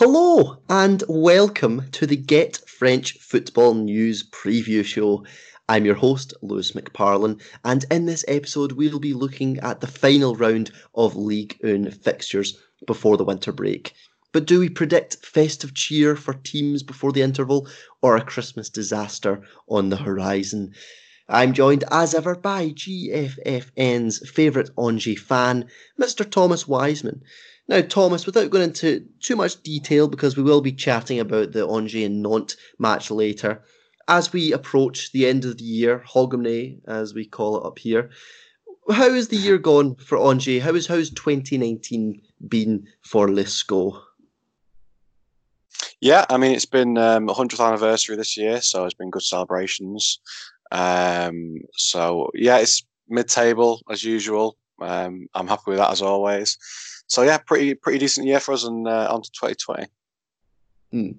[0.00, 5.24] Hello and welcome to the Get French Football News preview show.
[5.68, 10.36] I'm your host, Lewis McParlin, and in this episode, we'll be looking at the final
[10.36, 12.56] round of League One fixtures
[12.86, 13.92] before the winter break.
[14.30, 17.66] But do we predict festive cheer for teams before the interval
[18.00, 20.74] or a Christmas disaster on the horizon?
[21.28, 25.68] I'm joined as ever by GFFN's favourite Angers fan,
[26.00, 26.30] Mr.
[26.30, 27.24] Thomas Wiseman.
[27.68, 31.68] Now, Thomas, without going into too much detail, because we will be chatting about the
[31.68, 33.62] Angers and Nantes match later,
[34.08, 38.08] as we approach the end of the year, Hogmanay, as we call it up here,
[38.90, 40.62] how has the year gone for Angers?
[40.62, 44.00] How has how's 2019 been for Lisco?
[46.00, 50.20] Yeah, I mean it's been um, 100th anniversary this year, so it's been good celebrations.
[50.72, 54.56] Um, so yeah, it's mid-table as usual.
[54.80, 56.56] Um, I'm happy with that as always
[57.08, 59.86] so yeah, pretty pretty decent year for us and uh, on to 2020.
[60.94, 61.16] Mm.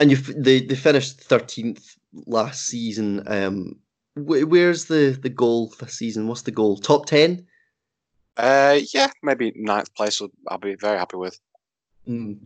[0.00, 3.22] And you they they finished thirteenth last season.
[3.26, 3.76] Um,
[4.14, 6.28] wh- where's the the goal this season?
[6.28, 6.76] What's the goal?
[6.76, 7.46] Top ten?
[8.36, 10.20] Uh, yeah, maybe ninth place.
[10.20, 11.38] Would I'll be very happy with.
[12.06, 12.38] Mm.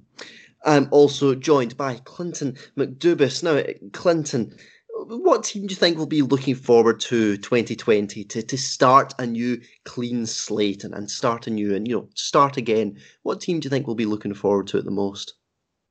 [0.64, 3.42] I'm also joined by Clinton McDubis.
[3.42, 4.56] Now, Clinton,
[5.04, 9.26] what team do you think will be looking forward to 2020 to, to start a
[9.26, 12.98] new clean slate and, and start a new and you know start again?
[13.22, 15.34] What team do you think will be looking forward to it the most?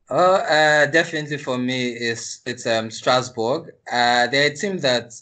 [0.09, 3.71] Oh, uh, definitely for me is it's um Strasbourg.
[3.91, 5.13] Uh, they're a team that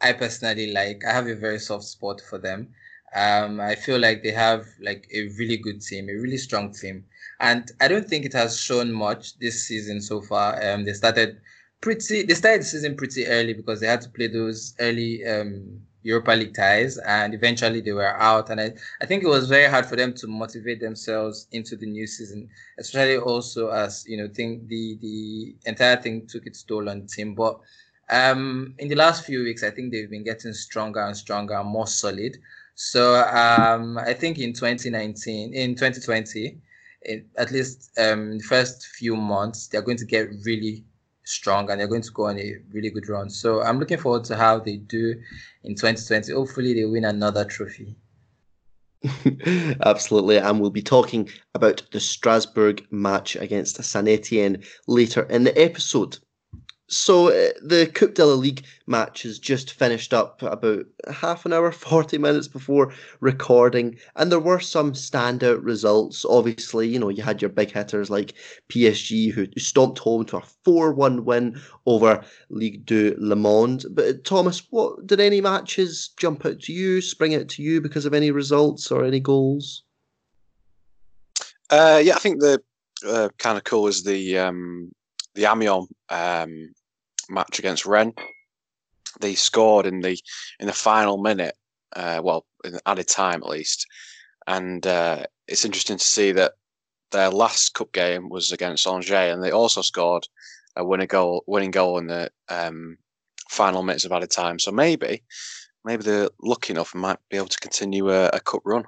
[0.00, 1.02] I personally like.
[1.04, 2.68] I have a very soft spot for them.
[3.14, 7.04] Um, I feel like they have like a really good team, a really strong team,
[7.40, 10.62] and I don't think it has shown much this season so far.
[10.62, 11.40] Um, they started
[11.84, 15.78] pretty they started the season pretty early because they had to play those early um,
[16.02, 18.48] Europa League ties and eventually they were out.
[18.48, 21.84] And I, I think it was very hard for them to motivate themselves into the
[21.84, 26.88] new season especially also as you know think the the entire thing took its toll
[26.88, 27.34] on the team.
[27.34, 27.60] But
[28.08, 31.68] um, in the last few weeks I think they've been getting stronger and stronger and
[31.68, 32.38] more solid.
[32.76, 36.56] So um, I think in 2019 in 2020
[37.02, 40.82] in, at least um, the first few months they're going to get really
[41.24, 43.28] strong and they're going to go on a really good run.
[43.28, 45.14] So I'm looking forward to how they do
[45.64, 46.32] in 2020.
[46.32, 47.96] Hopefully, they win another trophy.
[49.84, 55.58] Absolutely, and we'll be talking about the Strasbourg match against Saint Etienne later in the
[55.60, 56.18] episode.
[56.88, 61.52] So uh, the Coupe de la Ligue match has just finished up about half an
[61.52, 66.26] hour, 40 minutes before recording, and there were some standout results.
[66.28, 68.34] Obviously, you know, you had your big hitters like
[68.68, 73.86] PSG who stomped home to a 4-1 win over Ligue 2 Le Mans.
[73.86, 78.04] But Thomas, what did any matches jump out to you, spring out to you because
[78.04, 79.84] of any results or any goals?
[81.70, 82.62] Uh, yeah, I think the
[83.06, 84.92] uh, kind of cool was the um,
[85.34, 86.72] the Amiens um,
[87.28, 88.14] match against Rennes.
[89.20, 90.18] They scored in the
[90.58, 91.54] in the final minute,
[91.94, 93.86] uh, well, in added time at least,
[94.46, 96.52] and uh, it's interesting to see that
[97.12, 100.26] their last cup game was against Angers, and they also scored
[100.76, 102.98] a winning goal, winning goal in the um,
[103.48, 104.58] final minutes of added time.
[104.58, 105.22] So maybe,
[105.84, 108.84] maybe they're lucky enough and might be able to continue a, a cup run.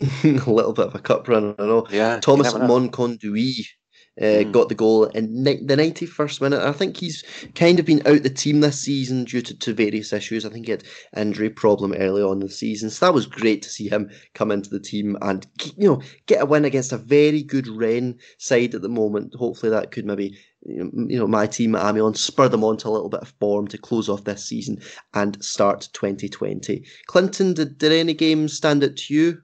[0.00, 1.86] a little bit of a cup run, I know.
[1.90, 3.66] Yeah, Thomas Monconduit
[4.20, 4.52] uh, mm.
[4.52, 6.62] Got the goal in ni- the 91st minute.
[6.62, 7.24] I think he's
[7.56, 10.46] kind of been out the team this season due to, to various issues.
[10.46, 10.84] I think he had
[11.16, 12.90] injury problem early on in the season.
[12.90, 15.44] So that was great to see him come into the team and
[15.76, 19.34] you know get a win against a very good Rennes side at the moment.
[19.34, 22.90] Hopefully that could maybe you know my team at Amiens spur them on to a
[22.90, 24.80] little bit of form to close off this season
[25.14, 26.84] and start 2020.
[27.06, 29.42] Clinton, did, did any games stand out to you?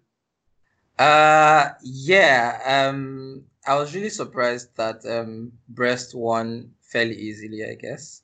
[0.96, 2.60] Uh yeah.
[2.88, 8.22] Um I was really surprised that um, Brest won fairly easily, I guess.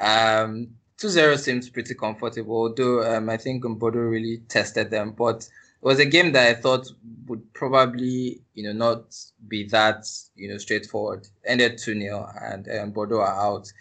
[0.00, 0.68] Um,
[0.98, 5.10] 2-0 seems pretty comfortable, although um, I think Bordeaux really tested them.
[5.10, 5.48] But it
[5.84, 6.86] was a game that I thought
[7.26, 9.16] would probably, you know, not
[9.48, 10.06] be that,
[10.36, 11.26] you know, straightforward.
[11.44, 13.72] Ended 2-0 and um, Bordeaux are out.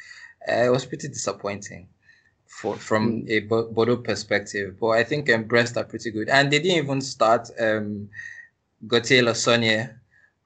[0.49, 1.89] Uh, it was pretty disappointing
[2.47, 3.29] for from mm.
[3.29, 4.77] a Bordeaux perspective.
[4.79, 6.29] But I think um, Brest are pretty good.
[6.29, 8.09] And they didn't even start um,
[8.87, 9.99] Gautier Larsonneur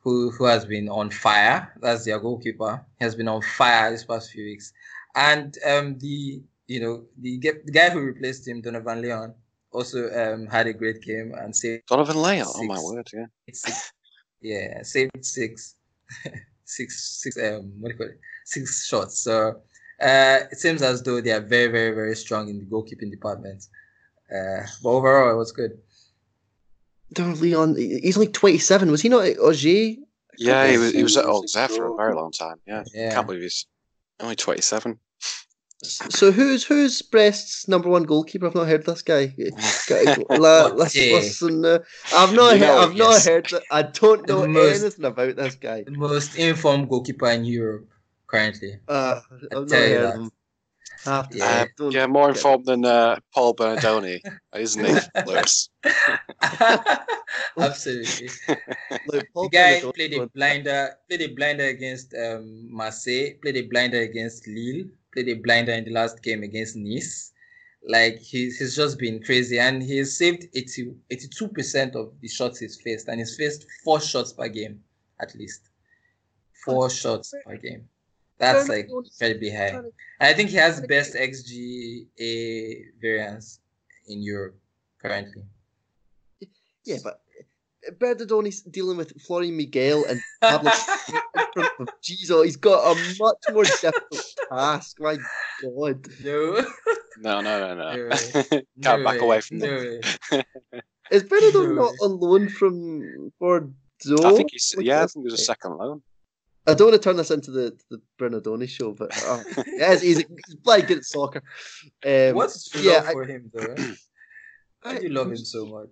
[0.07, 1.59] who who has been on fire.
[1.81, 2.74] That's their goalkeeper.
[2.98, 4.71] He has been on fire this past few weeks.
[5.15, 9.33] And um, the you know the, the guy who replaced him, Donovan Leon,
[9.74, 12.48] also um, had a great game and saved Donovan Leon.
[12.56, 13.09] Oh my word!
[13.13, 13.92] Yeah, six,
[14.42, 15.75] yeah, saved six,
[16.63, 17.38] six, six.
[17.38, 18.19] Um, what do you call it?
[18.45, 19.19] Six shots.
[19.19, 19.62] So
[20.01, 23.68] uh, it seems as though they are very, very, very strong in the goalkeeping department.
[24.31, 25.77] Uh, but overall, it was good.
[27.15, 28.92] Leon, he's only 27.
[28.92, 29.63] Was he not at Angers
[30.38, 32.57] Yeah, he was he was at Auxerre for a very long time.
[32.68, 33.13] Yeah, Yeah.
[33.13, 33.65] can't believe he's
[34.19, 35.00] only twenty seven.
[35.83, 38.48] So who's who's Brest's number one goalkeeper?
[38.48, 39.33] I've not heard this guy.
[40.30, 41.80] La- listen, listen, uh,
[42.15, 42.68] I've not You heard.
[42.68, 43.45] know I've it, not heard.
[43.51, 45.83] that- I don't know most- anything about this guy.
[45.83, 47.88] The most informed goalkeeper in Europe
[48.25, 48.80] currently.
[48.88, 50.31] Uh, I've not tell heard him.
[51.06, 51.65] I have to Yeah.
[51.80, 54.19] Uh, yeah, more informed than uh, Paul Bernardoni,
[54.56, 54.95] isn't he,
[55.27, 55.69] Lewis?
[57.57, 58.30] Absolutely.
[59.07, 64.01] Look, the guy played a blinder, played a blinder against um, Marseille, played a blinder
[64.01, 67.34] against Lille, played a blinder in the last game against Nice.
[67.88, 72.80] Like he's, he's just been crazy, and he's saved 82 percent of the shots he's
[72.81, 74.81] faced, and he's faced four shots per game
[75.19, 75.69] at least.
[76.66, 77.88] Four shots per game.
[78.39, 79.78] That's like incredibly high.
[79.78, 83.60] And I think he has the best XGA variance
[84.07, 84.57] in Europe
[85.01, 85.44] currently.
[86.88, 87.19] Yeah, but
[88.00, 90.72] Bernardoni's dealing with Florian Miguel and Pablo.
[92.04, 94.98] Jeez, oh, he's got a much more difficult task.
[95.00, 95.18] My
[95.62, 96.06] God.
[96.24, 96.66] no.
[97.19, 98.07] No, no, no, no.
[98.10, 98.16] No
[98.51, 100.04] Can't No back way, away from no that.
[100.31, 100.42] way.
[101.12, 101.84] Bernardoni No.
[101.84, 103.74] not on loan from Bordeaux?
[104.24, 106.01] I think he's Look yeah, I think there's a second loan.
[106.68, 110.18] I don't want to turn this into the, the Bernardoni show, but uh, yes, he's,
[110.18, 111.42] he's bloody good at soccer.
[112.06, 113.75] Um, What's your yeah, love I- for him though?
[114.84, 115.89] Why I- do love him so much?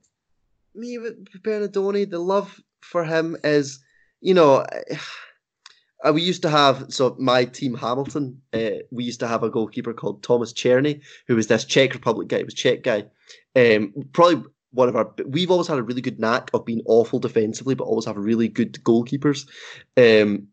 [0.75, 3.79] Me with Bernardoni, the love for him is,
[4.21, 4.65] you know,
[6.05, 8.41] uh, we used to have so my team Hamilton.
[8.53, 12.27] Uh, we used to have a goalkeeper called Thomas Cherny, who was this Czech Republic
[12.27, 12.39] guy.
[12.39, 13.05] He was Czech guy.
[13.55, 15.13] Um, probably one of our.
[15.25, 18.47] We've always had a really good knack of being awful defensively, but always have really
[18.47, 19.47] good goalkeepers.
[19.97, 20.47] Um,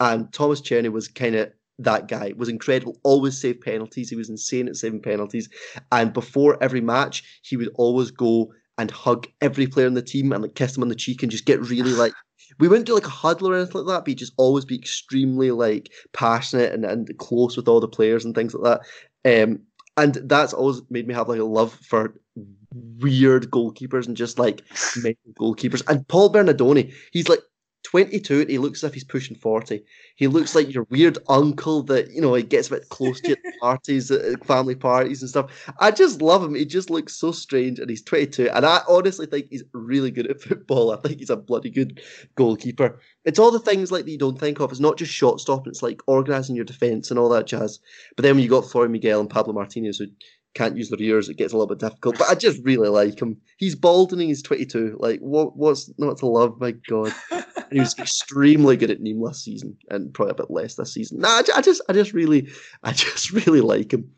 [0.00, 2.34] and Thomas Cherny was kind of that guy.
[2.36, 2.98] Was incredible.
[3.02, 4.10] Always saved penalties.
[4.10, 5.48] He was insane at saving penalties.
[5.90, 10.32] And before every match, he would always go and hug every player in the team
[10.32, 12.12] and like kiss them on the cheek and just get really like
[12.58, 15.50] we wouldn't do like a huddle or anything like that, but just always be extremely
[15.50, 18.80] like passionate and, and close with all the players and things like
[19.24, 19.42] that.
[19.42, 19.60] Um
[19.96, 22.14] and that's always made me have like a love for
[23.00, 24.62] weird goalkeepers and just like
[24.96, 25.82] mental goalkeepers.
[25.88, 27.40] And Paul Bernardoni, he's like
[27.84, 29.82] 22 he looks as if he's pushing 40.
[30.16, 33.32] He looks like your weird uncle that, you know, he gets a bit close to
[33.32, 35.72] at parties, at family parties and stuff.
[35.78, 36.54] I just love him.
[36.54, 38.50] He just looks so strange and he's 22.
[38.50, 40.90] And I honestly think he's really good at football.
[40.90, 42.02] I think he's a bloody good
[42.34, 43.00] goalkeeper.
[43.24, 44.70] It's all the things like that you don't think of.
[44.70, 47.78] It's not just shot stopping, it's like organising your defence and all that jazz.
[48.16, 50.06] But then when you got Florian Miguel and Pablo Martinez who
[50.54, 52.18] can't use their ears, it gets a little bit difficult.
[52.18, 53.36] But I just really like him.
[53.56, 54.96] He's bald and he's 22.
[54.98, 55.56] Like, what?
[55.56, 56.60] what's not to love?
[56.60, 57.14] My God.
[57.70, 61.20] He was extremely good at Nîmes last season, and probably a bit less this season.
[61.20, 62.48] Nah, I, just, I just really,
[62.82, 64.10] I just really like him.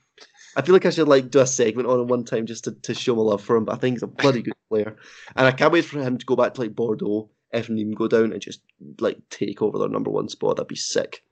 [0.57, 2.73] I feel like I should like do a segment on him one time just to,
[2.73, 3.65] to show my love for him.
[3.65, 4.97] But I think he's a bloody good player,
[5.37, 8.09] and I can't wait for him to go back to like Bordeaux if Nîmes go
[8.09, 8.61] down and just
[9.01, 10.57] like take over their number one spot.
[10.57, 11.23] That'd be sick.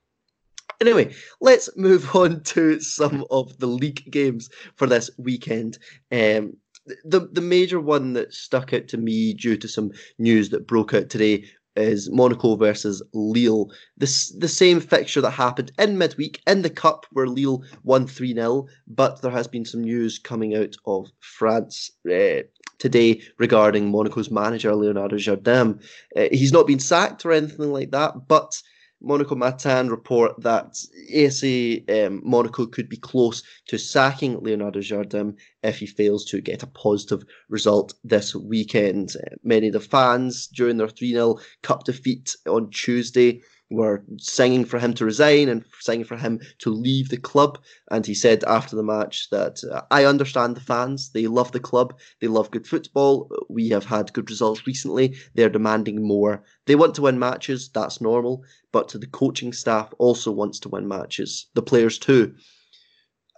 [0.80, 5.78] Anyway, let's move on to some of the league games for this weekend.
[6.12, 6.56] Um,
[7.04, 10.94] the the major one that stuck out to me due to some news that broke
[10.94, 11.44] out today
[11.78, 13.70] is Monaco versus Lille.
[13.96, 18.66] This the same fixture that happened in midweek in the cup where Lille won 3-0,
[18.86, 22.42] but there has been some news coming out of France uh,
[22.78, 25.82] today regarding Monaco's manager Leonardo Jardim.
[26.16, 28.60] Uh, he's not been sacked or anything like that, but
[29.00, 30.76] Monaco Matin report that
[31.14, 36.62] ASA um, Monaco could be close to sacking Leonardo Jardim if he fails to get
[36.62, 39.12] a positive result this weekend.
[39.42, 43.40] Many of the fans during their 3 0 cup defeat on Tuesday
[43.70, 47.58] were singing for him to resign and singing for him to leave the club.
[47.90, 51.10] And he said after the match that uh, I understand the fans.
[51.10, 51.98] They love the club.
[52.20, 53.30] They love good football.
[53.48, 55.16] We have had good results recently.
[55.34, 56.42] They're demanding more.
[56.66, 57.68] They want to win matches.
[57.68, 58.42] That's normal.
[58.72, 61.46] But the coaching staff also wants to win matches.
[61.54, 62.34] The players too.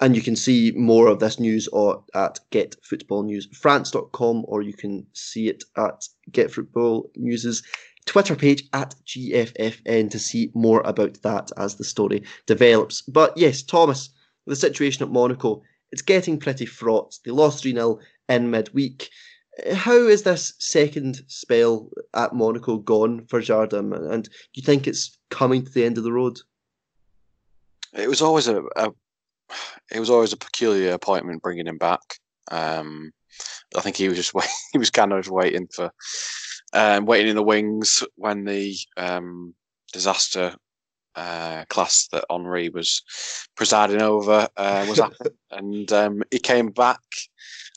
[0.01, 5.49] And you can see more of this news or at getfootballnewsfrance.com or you can see
[5.49, 7.63] it at Get Football News's
[8.07, 13.03] Twitter page at GFFN to see more about that as the story develops.
[13.03, 14.11] But yes, Thomas,
[14.47, 17.19] the situation at Monaco, it's getting pretty fraught.
[17.25, 19.11] They lost 3 0 in midweek.
[19.75, 23.95] How is this second spell at Monaco gone for Jardim?
[24.11, 26.41] And do you think it's coming to the end of the road?
[27.93, 28.91] It was always a, a
[29.91, 32.01] it was always a peculiar appointment bringing him back.
[32.51, 33.13] Um,
[33.77, 35.91] I think he was just wait, he was kind of waiting for
[36.73, 39.55] um, waiting in the wings when the um,
[39.93, 40.55] disaster
[41.17, 43.03] uh, class that Henry was
[43.57, 47.01] presiding over uh, was happening, and um, he came back.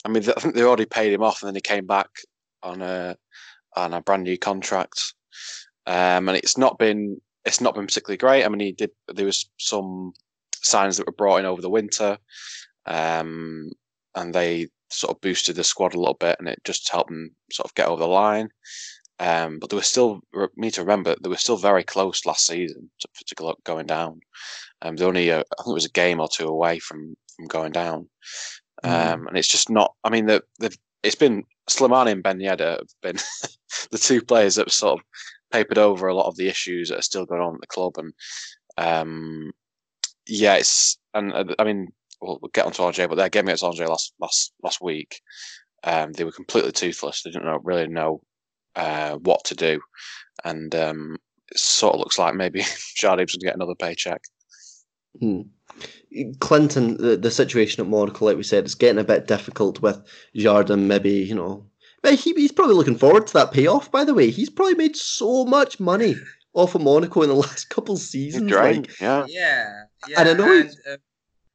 [0.04, 2.08] I mean, I think they already paid him off, and then he came back
[2.62, 3.16] on a
[3.76, 5.14] on a brand new contract.
[5.86, 8.44] um, and it's not been it's not been particularly great.
[8.44, 10.12] I mean, he did there was some
[10.62, 12.18] signs that were brought in over the winter,
[12.86, 13.70] um,
[14.14, 17.30] and they sort of boosted the squad a little bit, and it just helped them
[17.52, 18.48] sort of get over the line.
[19.20, 20.20] Um, but they were still
[20.56, 24.20] need to remember they were still very close last season to, to going down.
[24.82, 27.46] Um, they only uh, I think it was a game or two away from from
[27.46, 28.08] going down,
[28.84, 28.90] mm.
[28.90, 29.94] um, and it's just not.
[30.02, 33.16] I mean, the the it's been Slimani and Ben Yedder have been
[33.90, 35.06] the two players that have sort of
[35.52, 37.92] papered over a lot of the issues that are still going on at the club,
[37.98, 38.12] and
[38.78, 39.52] um,
[40.26, 41.92] yeah, it's and uh, I mean
[42.24, 45.20] we'll, we'll get onto RJ, but their game against RJ last last last week,
[45.84, 47.22] um, they were completely toothless.
[47.22, 48.22] They didn't know, really know
[48.76, 49.80] uh, what to do,
[50.44, 51.16] and um,
[51.50, 52.60] it sort of looks like maybe
[52.96, 54.22] Jardim's going to get another paycheck.
[55.20, 55.42] Hmm.
[56.40, 60.00] Clinton, the, the situation at Monaco, like we said, is getting a bit difficult with
[60.36, 60.86] Jardim.
[60.86, 61.66] Maybe you know,
[62.02, 63.90] but he, he's probably looking forward to that payoff.
[63.90, 66.16] By the way, he's probably made so much money
[66.52, 68.50] off of Monaco in the last couple seasons.
[68.50, 70.20] Like, yeah, yeah, yeah.
[70.20, 70.96] And I know and, uh,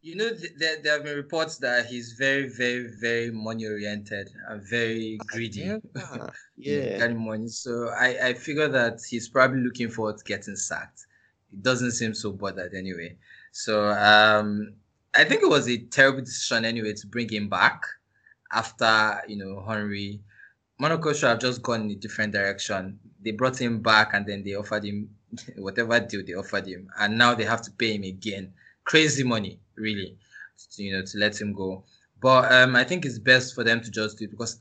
[0.01, 4.29] you know, th- there, there have been reports that he's very, very, very money oriented
[4.47, 5.61] and very greedy.
[5.61, 5.77] Yeah.
[6.57, 6.97] yeah.
[6.99, 7.47] getting money.
[7.49, 11.05] So I, I figure that he's probably looking forward to getting sacked.
[11.51, 13.17] It doesn't seem so bothered anyway.
[13.51, 14.73] So um,
[15.15, 17.83] I think it was a terrible decision anyway to bring him back
[18.51, 20.21] after, you know, Henry.
[20.79, 22.99] Monaco should have just gone in a different direction.
[23.21, 25.09] They brought him back and then they offered him
[25.57, 26.87] whatever deal they offered him.
[26.97, 28.53] And now they have to pay him again.
[28.89, 30.17] Crazy money really,
[30.77, 31.83] you know, to let him go.
[32.21, 34.59] But um, I think it's best for them to just do it because,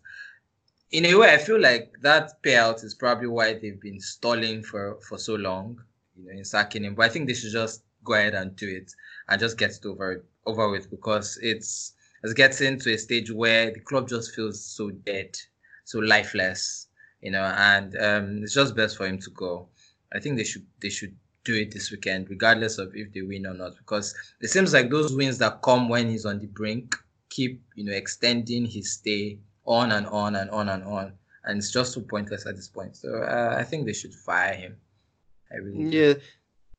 [0.90, 4.98] in a way, I feel like that payout is probably why they've been stalling for
[5.08, 5.80] for so long,
[6.14, 6.94] you know, in sacking him.
[6.94, 8.92] But I think they should just go ahead and do it
[9.28, 13.70] and just get it over over with because it's it's getting to a stage where
[13.70, 15.36] the club just feels so dead,
[15.84, 16.88] so lifeless,
[17.22, 19.68] you know, and um, it's just best for him to go.
[20.12, 21.16] I think they should they should
[21.48, 24.90] do it this weekend, regardless of if they win or not, because it seems like
[24.90, 26.94] those wins that come when he's on the brink
[27.30, 31.12] keep, you know, extending his stay on and on and on and on,
[31.44, 32.96] and it's just so pointless at this point.
[32.96, 34.76] So uh, I think they should fire him.
[35.50, 36.12] I really yeah.
[36.14, 36.20] Do.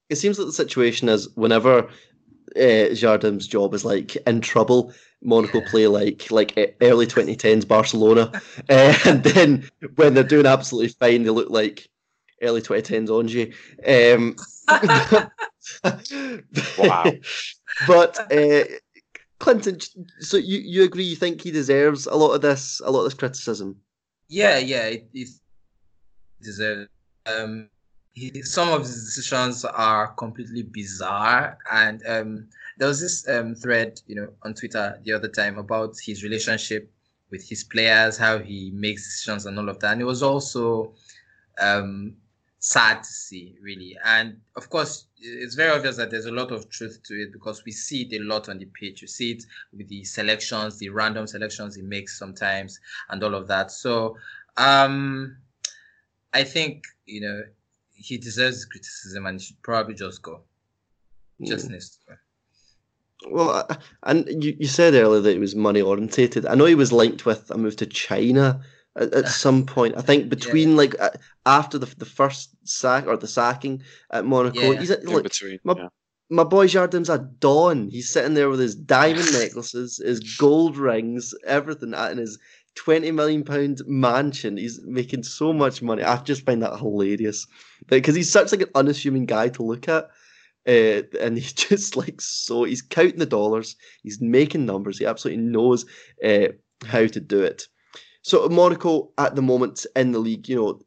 [0.10, 1.90] It seems that the situation is whenever
[2.56, 4.94] uh, Jardim's job is like in trouble.
[5.22, 8.32] Monaco play like like early 2010s Barcelona,
[8.70, 11.90] uh, and then when they're doing absolutely fine, they look like
[12.42, 13.54] early 2010s Angers.
[13.86, 14.36] Um,
[16.78, 17.12] wow.
[17.88, 18.64] but uh,
[19.40, 19.80] Clinton,
[20.20, 21.04] so you, you agree?
[21.04, 23.78] You think he deserves a lot of this, a lot of this criticism?
[24.28, 25.30] Yeah, yeah, he it
[26.42, 26.90] deserves.
[27.26, 27.70] Um,
[28.14, 34.02] he, some of his decisions are completely bizarre, and um, there was this um, thread,
[34.08, 36.92] you know, on Twitter the other time about his relationship
[37.32, 39.94] with his players, how he makes decisions, and all of that.
[39.94, 40.94] And it was also
[41.60, 42.16] um,
[42.60, 43.98] sad to see, really.
[44.06, 47.64] And of course, it's very obvious that there's a lot of truth to it because
[47.66, 49.02] we see it a lot on the pitch.
[49.02, 53.48] You see it with the selections, the random selections he makes sometimes, and all of
[53.48, 53.72] that.
[53.72, 54.18] So,
[54.58, 55.38] um,
[56.34, 57.44] I think you know
[57.96, 60.42] he deserves criticism and he should probably just go.
[61.42, 61.72] Just mm.
[61.72, 62.16] needs to go.
[63.28, 63.68] Well,
[64.04, 66.46] and you, you said earlier that he was money orientated.
[66.46, 68.62] I know he was linked with a move to China
[69.00, 69.98] at, at some point.
[69.98, 70.76] I think between yeah.
[70.76, 71.12] like uh,
[71.46, 74.80] after the the first sack or the sacking at Monaco, yeah.
[74.80, 75.88] he's at, like between, my, yeah.
[76.30, 77.90] my boy Jardim's a don.
[77.90, 82.38] He's sitting there with his diamond necklaces, his gold rings, everything, and his
[82.76, 84.58] twenty million pound mansion.
[84.58, 86.04] He's making so much money.
[86.04, 87.48] I just find that hilarious
[87.88, 90.10] because he's such like an unassuming guy to look at.
[90.68, 95.42] Uh, and he's just like so he's counting the dollars he's making numbers he absolutely
[95.42, 95.86] knows
[96.24, 96.50] uh,
[96.86, 97.64] how to do it
[98.22, 100.80] so Monaco at the moment in the league, you know,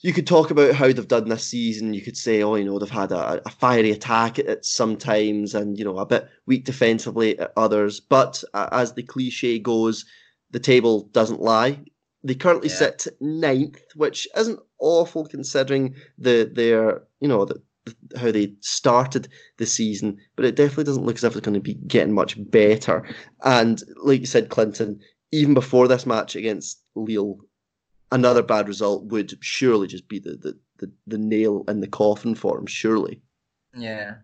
[0.00, 1.94] you could talk about how they've done this season.
[1.94, 4.96] You could say, oh, you know, they've had a, a fiery attack at, at some
[4.96, 8.00] times and, you know, a bit weak defensively at others.
[8.00, 10.04] But uh, as the cliche goes,
[10.50, 11.80] the table doesn't lie.
[12.22, 12.74] They currently yeah.
[12.74, 17.62] sit ninth, which isn't awful considering the their, you know, the,
[18.18, 21.60] how they started the season, but it definitely doesn't look as if it's going to
[21.60, 23.06] be getting much better.
[23.44, 25.00] And like you said, Clinton,
[25.34, 27.38] even before this match against Lille,
[28.12, 32.34] another bad result would surely just be the, the, the, the nail in the coffin
[32.34, 33.20] for him, surely.
[33.76, 34.14] Yeah,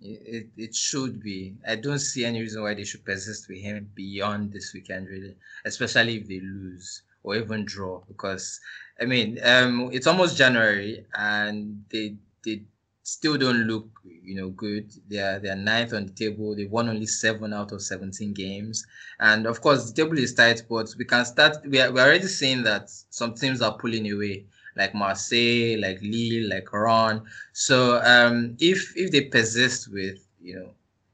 [0.00, 1.54] it, it should be.
[1.66, 5.36] I don't see any reason why they should persist with him beyond this weekend, really,
[5.64, 8.02] especially if they lose or even draw.
[8.08, 8.58] Because,
[9.00, 12.62] I mean, um, it's almost January and they, they
[13.08, 14.92] still don't look, you know, good.
[15.08, 16.54] They are they are ninth on the table.
[16.54, 18.84] They won only seven out of seventeen games,
[19.18, 20.62] and of course the table is tight.
[20.68, 21.58] But we can start.
[21.64, 24.46] We are, we are already seeing that some teams are pulling away.
[24.78, 27.22] like Marseille, like Lille, like Rennes.
[27.52, 30.70] So um, if if they persist with you know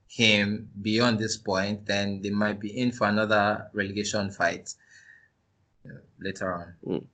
[0.06, 4.72] him beyond this point, then they might be in for another relegation fight
[5.84, 6.74] you know, later on.
[6.86, 7.06] Mm.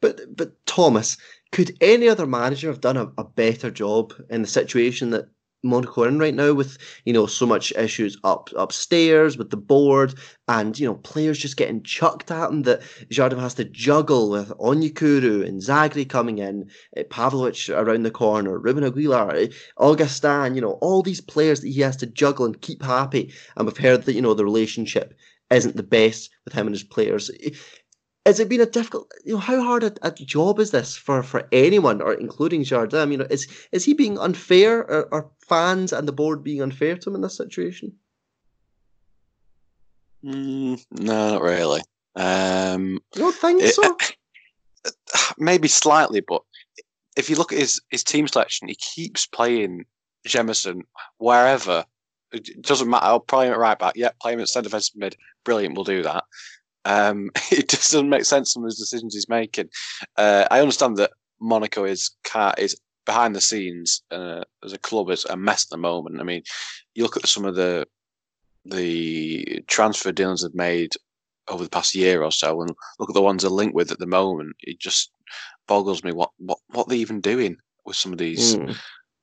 [0.00, 1.16] But but Thomas,
[1.52, 5.28] could any other manager have done a, a better job in the situation that
[5.62, 9.56] Monaco are in right now with you know so much issues up upstairs with the
[9.56, 10.14] board
[10.48, 12.80] and you know players just getting chucked at him that
[13.10, 18.58] Jardim has to juggle with Onyekuru and Zagreb coming in, uh, Pavlovic around the corner,
[18.58, 22.60] Ruben Aguilar, uh, Augustin, you know all these players that he has to juggle and
[22.62, 23.32] keep happy.
[23.56, 25.14] And we've heard that you know the relationship
[25.50, 27.30] isn't the best with him and his players
[28.30, 31.20] has it been a difficult you know how hard a, a, job is this for
[31.22, 35.92] for anyone or including Jardim you know is is he being unfair or, are fans
[35.92, 37.92] and the board being unfair to him in this situation
[40.24, 41.82] mm, no not really
[42.14, 43.96] um you don't think it, so
[45.38, 46.42] maybe slightly but
[47.16, 49.84] if you look at his his team selection he keeps playing
[50.24, 50.82] Jemerson
[51.18, 51.84] wherever
[52.32, 53.06] it doesn't matter.
[53.06, 53.94] I'll play him at right back.
[53.96, 55.16] Yeah, play him at centre defensive mid.
[55.42, 55.74] Brilliant.
[55.74, 56.22] We'll do that.
[56.84, 59.68] Um, it just doesn't make sense some of the decisions he's making.
[60.16, 62.10] Uh, I understand that Monaco is
[62.58, 66.20] is behind the scenes uh, as a club is a mess at the moment.
[66.20, 66.42] I mean,
[66.94, 67.86] you look at some of the
[68.66, 70.92] the transfer deals they've made
[71.48, 73.98] over the past year or so, and look at the ones they're linked with at
[73.98, 74.54] the moment.
[74.60, 75.10] It just
[75.66, 78.56] boggles me what what what they're even doing with some of these.
[78.56, 78.76] Mm.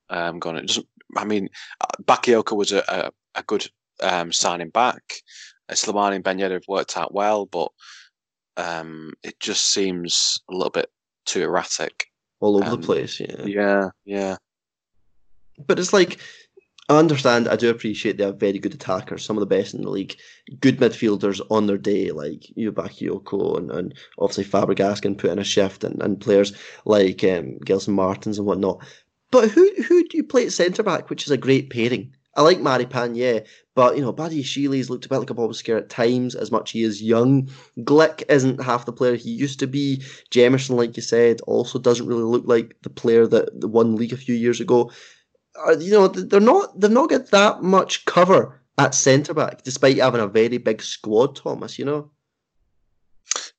[0.09, 0.87] Um, going, it doesn't.
[1.15, 1.49] I mean,
[1.81, 3.67] uh, Bakayoko was a, a, a good
[4.01, 5.01] um, signing back.
[5.75, 7.71] Slimani and Ben Yedder have worked out well, but
[8.57, 10.89] um, it just seems a little bit
[11.25, 12.07] too erratic.
[12.39, 13.43] All over um, the place, yeah.
[13.43, 14.37] Yeah, yeah.
[15.65, 16.19] But it's like,
[16.89, 19.81] I understand, I do appreciate they are very good attackers, some of the best in
[19.81, 20.15] the league.
[20.61, 25.43] Good midfielders on their day, like Bakayoko and, and obviously Fabregas can put in a
[25.43, 26.53] shift, and, and players
[26.85, 28.85] like um, Gelson Martins and whatnot.
[29.31, 32.15] But who who do you play at centre back, which is a great pairing?
[32.35, 33.39] I like Maripan, yeah,
[33.77, 36.71] but you know, Badiashile looked a bit like a Bob Scare at times, as much
[36.71, 37.47] he is young.
[37.81, 39.97] Glik isn't half the player he used to be.
[40.31, 44.17] Jemerson, like you said, also doesn't really look like the player that won league a
[44.17, 44.89] few years ago.
[45.67, 49.97] Uh, you know, they're not they've not got that much cover at centre back, despite
[49.97, 51.35] having a very big squad.
[51.35, 52.09] Thomas, you know.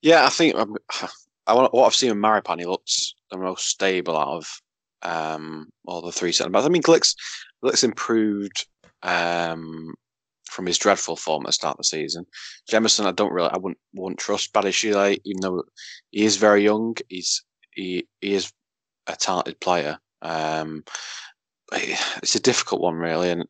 [0.02, 0.74] Yeah, I think um,
[1.46, 2.58] I what I've seen with Maripan.
[2.58, 4.62] He looks the most stable out of
[5.02, 6.66] um, all the three centre backs.
[6.66, 7.14] I mean, Glik's
[7.62, 8.66] looks improved
[9.04, 9.94] um,
[10.48, 12.26] from his dreadful form at the start of the season.
[12.70, 15.62] Jemerson, I don't really, I wouldn't, wouldn't trust Badiashile, even though
[16.10, 16.96] he is very young.
[17.08, 18.52] He's he, he is
[19.06, 19.98] a talented player.
[20.22, 20.84] Um,
[21.72, 23.44] it's a difficult one, really, and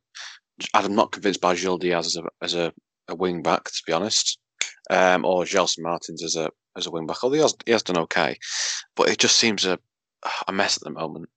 [0.74, 2.72] I'm not convinced by Gil Diaz as a as a,
[3.08, 4.38] a wing back, to be honest,
[4.90, 7.22] um, or Gelson Martins as a as a wing back.
[7.22, 8.36] Although he has, he has done okay,
[8.96, 9.78] but it just seems a
[10.46, 11.28] a mess at the moment.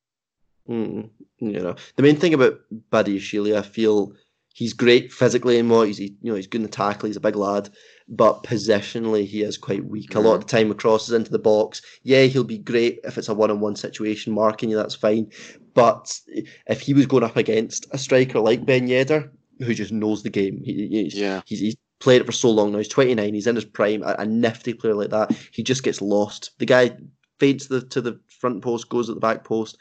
[0.70, 2.60] Mm, you know, the main thing about
[2.92, 4.14] Badiashile, I feel
[4.54, 7.08] he's great physically and what he's he, you know he's good in the tackle.
[7.08, 7.70] He's a big lad,
[8.08, 10.16] but positionally he is quite weak.
[10.16, 10.48] A lot of mm-hmm.
[10.48, 11.82] the time, he crosses into the box.
[12.04, 14.76] Yeah, he'll be great if it's a one-on-one situation, marking you.
[14.76, 15.32] That's fine.
[15.74, 16.20] But
[16.68, 20.30] if he was going up against a striker like Ben Yedder, who just knows the
[20.30, 22.80] game, he, he's, yeah, he's, he's played it for so long now.
[22.80, 23.34] He's 29.
[23.34, 24.04] He's in his prime.
[24.04, 26.52] A, a nifty player like that, he just gets lost.
[26.60, 26.98] The guy
[27.40, 29.78] fades the to the front post, goes at the back post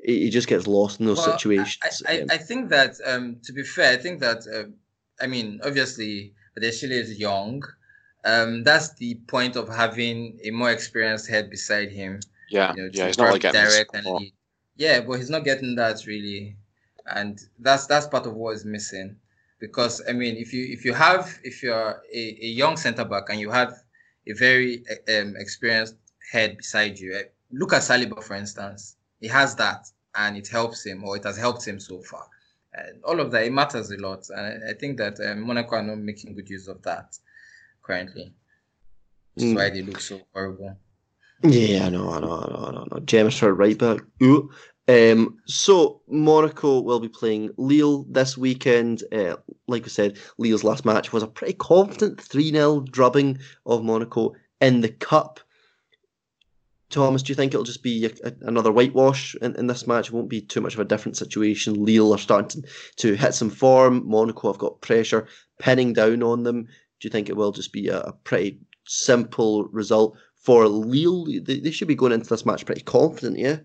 [0.00, 2.02] he just gets lost in those well, situations.
[2.06, 4.70] I, I, I, think that, um, to be fair, I think that, uh,
[5.22, 7.62] I mean, obviously, Badiashile is young.
[8.24, 12.20] Um, that's the point of having a more experienced head beside him.
[12.50, 14.32] Yeah, you know, yeah, he's not like direct and lead.
[14.76, 16.56] Yeah, but he's not getting that really,
[17.06, 19.16] and that's that's part of what is missing.
[19.60, 23.24] Because I mean, if you if you have if you're a, a young centre back
[23.28, 23.74] and you have
[24.26, 25.96] a very um, experienced
[26.32, 30.84] head beside you, eh, look at Saliba for instance he has that and it helps
[30.84, 32.26] him or it has helped him so far.
[32.74, 34.28] And all of that, it matters a lot.
[34.30, 37.16] And I, I think that um, Monaco are not making good use of that
[37.82, 38.32] currently.
[39.34, 39.56] Which is mm.
[39.56, 40.76] why they look so horrible.
[41.42, 42.86] Yeah, I know, I know, I know, I know.
[42.90, 43.00] I know.
[43.04, 44.00] James for right back.
[44.22, 44.50] Ooh.
[44.88, 49.04] Um, so Monaco will be playing Lille this weekend.
[49.12, 53.84] Uh, like we said, Lille's last match was a pretty confident 3 0 drubbing of
[53.84, 55.40] Monaco in the Cup.
[56.90, 60.08] Thomas, do you think it'll just be a, a, another whitewash in, in this match?
[60.08, 61.84] It won't be too much of a different situation.
[61.84, 64.08] Lille are starting to, to hit some form.
[64.08, 65.26] Monaco have got pressure
[65.58, 66.64] pinning down on them.
[66.64, 71.26] Do you think it will just be a, a pretty simple result for Lille?
[71.26, 73.58] They, they, should be going into this match pretty confident, yeah?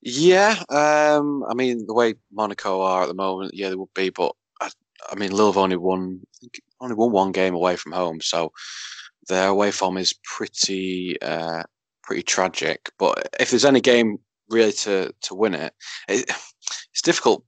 [0.00, 4.10] Yeah, um, I mean the way Monaco are at the moment, yeah, they would be.
[4.10, 4.70] But I,
[5.10, 6.20] I mean, Lille have only won,
[6.80, 8.52] only won one game away from home, so
[9.28, 11.62] their away form is pretty uh,
[12.02, 12.90] pretty tragic.
[12.98, 15.72] But if there's any game really to to win it,
[16.08, 16.30] it
[16.92, 17.44] it's difficult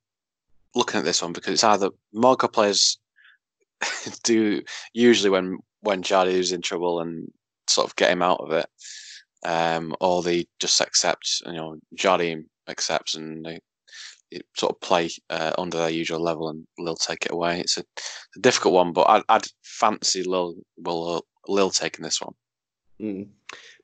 [0.74, 2.98] looking at this one because it's either Monaco players
[4.22, 4.62] do
[4.92, 7.28] usually when when Jardim's in trouble and
[7.68, 8.66] sort of get him out of it,
[9.44, 11.42] um, or they just accept.
[11.46, 13.60] You know, Jardim accepts and they,
[14.56, 17.60] sort of play uh, under their usual level and Lille take it away.
[17.60, 17.84] It's a,
[18.36, 22.34] a difficult one, but I'd, I'd fancy Lille will Lille taking this one.
[23.00, 23.28] Mm.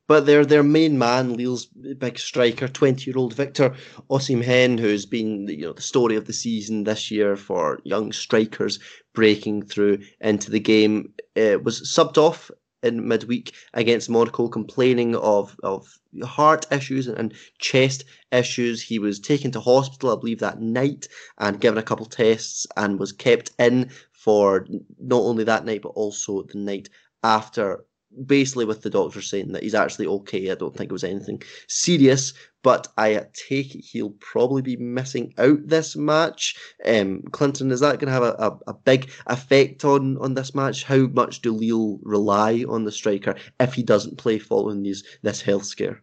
[0.09, 3.75] But their their main man, Lille's big striker, twenty year old Victor
[4.09, 8.79] Osimhen, who's been you know the story of the season this year for young strikers
[9.15, 12.53] breaking through into the game, uh, was subbed off
[12.85, 18.81] in midweek against Monaco, complaining of of heart issues and chest issues.
[18.83, 23.01] He was taken to hospital, I believe, that night and given a couple tests and
[23.01, 24.67] was kept in for
[25.01, 26.89] not only that night but also the night
[27.27, 27.85] after
[28.25, 30.51] basically with the doctor saying that he's actually okay.
[30.51, 35.35] I don't think it was anything serious, but I take it he'll probably be missing
[35.39, 36.57] out this match.
[36.85, 40.55] Um, Clinton, is that going to have a, a, a, big effect on, on this
[40.55, 40.85] match?
[40.85, 45.43] How much do Lille rely on the striker if he doesn't play following these this
[45.43, 46.03] health scare?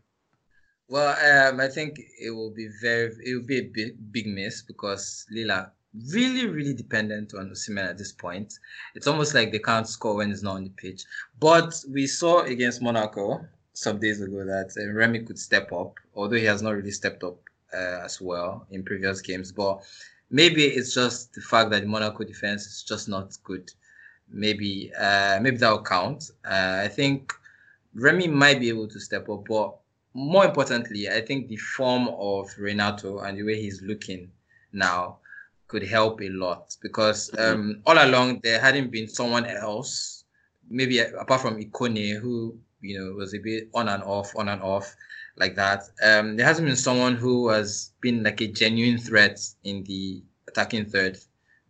[0.89, 4.61] Well, um, I think it will be very, it will be a big, big miss
[4.61, 5.71] because Lila
[6.11, 8.59] really, really dependent on Osimhen at this point.
[8.95, 11.03] It's almost like they can't score when he's not on the pitch.
[11.39, 16.37] But we saw against Monaco some days ago that uh, Remy could step up, although
[16.37, 17.37] he has not really stepped up
[17.73, 19.51] uh, as well in previous games.
[19.51, 19.83] But
[20.29, 23.71] maybe it's just the fact that Monaco defense is just not good.
[24.29, 26.31] Maybe, uh, maybe that will count.
[26.45, 27.33] Uh, I think
[27.93, 29.75] Remy might be able to step up, but
[30.15, 34.31] more importantly, I think the form of Renato and the way he's looking
[34.71, 35.17] now
[35.73, 37.59] could help a lot because mm-hmm.
[37.59, 40.23] um, all along there hadn't been someone else,
[40.69, 44.61] maybe apart from Ikone, who you know was a bit on and off, on and
[44.61, 44.95] off
[45.35, 45.81] like that.
[46.03, 50.85] Um, there hasn't been someone who has been like a genuine threat in the attacking
[50.85, 51.17] third,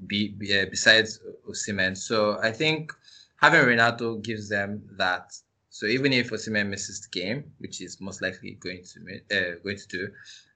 [0.06, 1.96] be, be, uh, besides Osimhen.
[1.96, 2.92] So I think
[3.38, 5.32] having Renato gives them that.
[5.70, 9.00] So even if Osimhen misses the game, which is most likely going to
[9.38, 10.10] uh, going to do,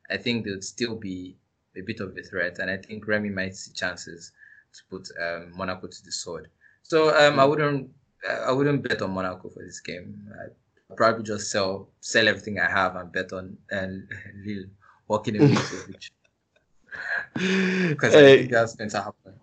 [0.09, 1.37] I think they'll still be
[1.77, 4.31] a bit of a threat, and I think Remy might see chances
[4.73, 6.49] to put um, Monaco to the sword.
[6.83, 7.49] So um, I hmm.
[7.49, 7.89] wouldn't
[8.29, 10.27] I wouldn't bet on Monaco for this game.
[10.41, 14.07] I'd probably just sell sell everything I have and bet on and
[14.45, 14.65] Lille
[15.07, 16.09] walking away Mitrovic
[17.33, 19.33] because I think that's going to happen.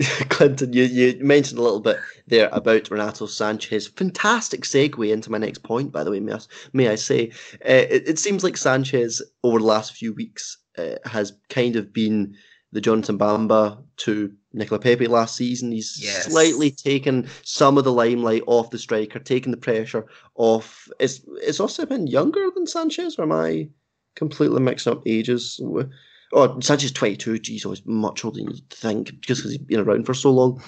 [0.28, 3.86] Clinton, you, you mentioned a little bit there about Renato Sanchez.
[3.88, 6.38] Fantastic segue into my next point, by the way, may I,
[6.72, 7.30] may I say.
[7.54, 11.92] Uh, it, it, seems like Sanchez, over the last few weeks, uh, has kind of
[11.92, 12.36] been
[12.72, 15.72] the Jonathan Bamba to Nicola Pepe last season.
[15.72, 16.26] He's yes.
[16.26, 20.88] slightly taken some of the limelight off the striker, taken the pressure off.
[21.00, 23.68] Is is been younger than Sanchez, or am I
[24.16, 25.60] completely mixing up ages?
[26.34, 27.38] Oh, Sanchez 22.
[27.38, 30.30] Geez, he's always much older than you think just because he's been around for so
[30.30, 30.62] long.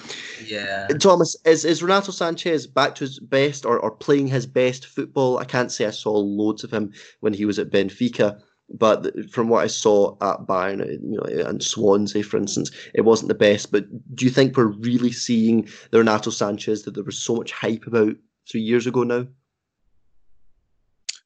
[0.47, 0.87] Yeah.
[0.99, 5.37] Thomas, is, is Renato Sanchez back to his best or, or playing his best football?
[5.37, 8.41] I can't say I saw loads of him when he was at Benfica,
[8.73, 13.29] but from what I saw at Bayern, you know, and Swansea, for instance, it wasn't
[13.29, 13.71] the best.
[13.71, 17.51] But do you think we're really seeing the Renato Sanchez that there was so much
[17.51, 18.15] hype about
[18.49, 19.27] three years ago now?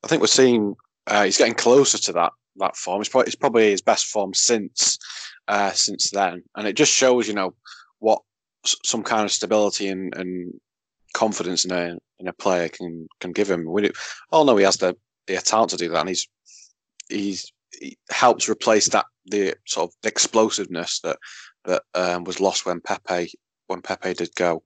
[0.03, 0.75] I think we're seeing
[1.07, 3.01] uh, he's getting closer to that that form.
[3.01, 4.97] It's probably, it's probably his best form since
[5.47, 7.53] uh, since then, and it just shows you know
[7.99, 8.21] what
[8.63, 10.53] some kind of stability and, and
[11.13, 13.65] confidence in a in a player can can give him.
[13.65, 13.91] We
[14.31, 14.95] all know he has the
[15.27, 16.27] the talent to do that, and he's
[17.09, 21.17] he's he helps replace that the sort of explosiveness that
[21.65, 23.31] that um, was lost when Pepe
[23.67, 24.63] when Pepe did go.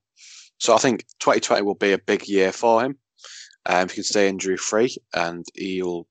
[0.58, 2.98] So I think 2020 will be a big year for him.
[3.66, 6.06] Um, if he can stay injury free, and he'll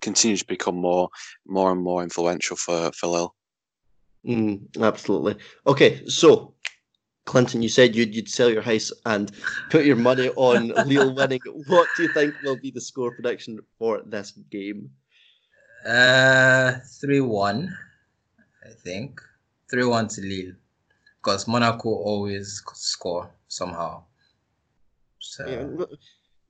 [0.00, 1.08] continue to become more
[1.46, 3.34] more and more influential for for Lille.
[4.26, 5.36] Mm, absolutely.
[5.66, 6.54] Okay, so
[7.24, 9.32] Clinton, you said you'd you'd sell your house and
[9.70, 11.40] put your money on Lille winning.
[11.66, 14.90] What do you think will be the score prediction for this game?
[15.86, 17.76] Uh, three one,
[18.64, 19.20] I think.
[19.70, 20.54] Three one to Lille,
[21.18, 24.02] because Monaco always score somehow.
[25.18, 25.46] So.
[25.46, 25.86] Yeah,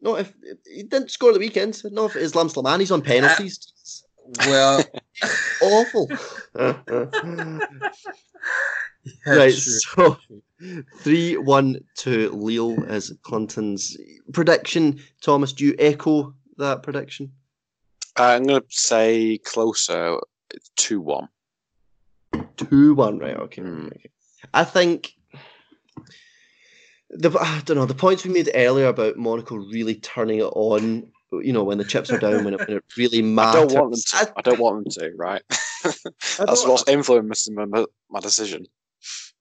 [0.01, 0.33] not if
[0.67, 1.83] he didn't score the weekend.
[1.91, 3.59] no, if Islam Slimani's on penalties.
[4.41, 4.85] Uh, well,
[5.63, 6.11] awful.
[6.57, 7.59] yeah,
[9.27, 9.79] right, true.
[9.81, 10.19] so
[10.99, 13.97] three one to Lille as Clinton's
[14.33, 15.01] prediction.
[15.21, 17.33] Thomas, do you echo that prediction?
[18.19, 20.19] Uh, I'm going to say closer.
[20.77, 21.29] Two one.
[22.57, 23.37] Two one, right?
[23.37, 23.63] Okay.
[23.63, 23.87] Mm.
[23.89, 24.11] okay.
[24.55, 25.13] I think
[27.11, 31.11] the I don't know the points we made earlier about Monaco really turning it on.
[31.33, 33.63] You know when the chips are down when it, when it really matters.
[33.63, 34.33] I don't want them to.
[34.37, 35.17] I, don't want them to.
[35.17, 35.43] Right.
[36.39, 38.67] that's what's influencing my, my decision.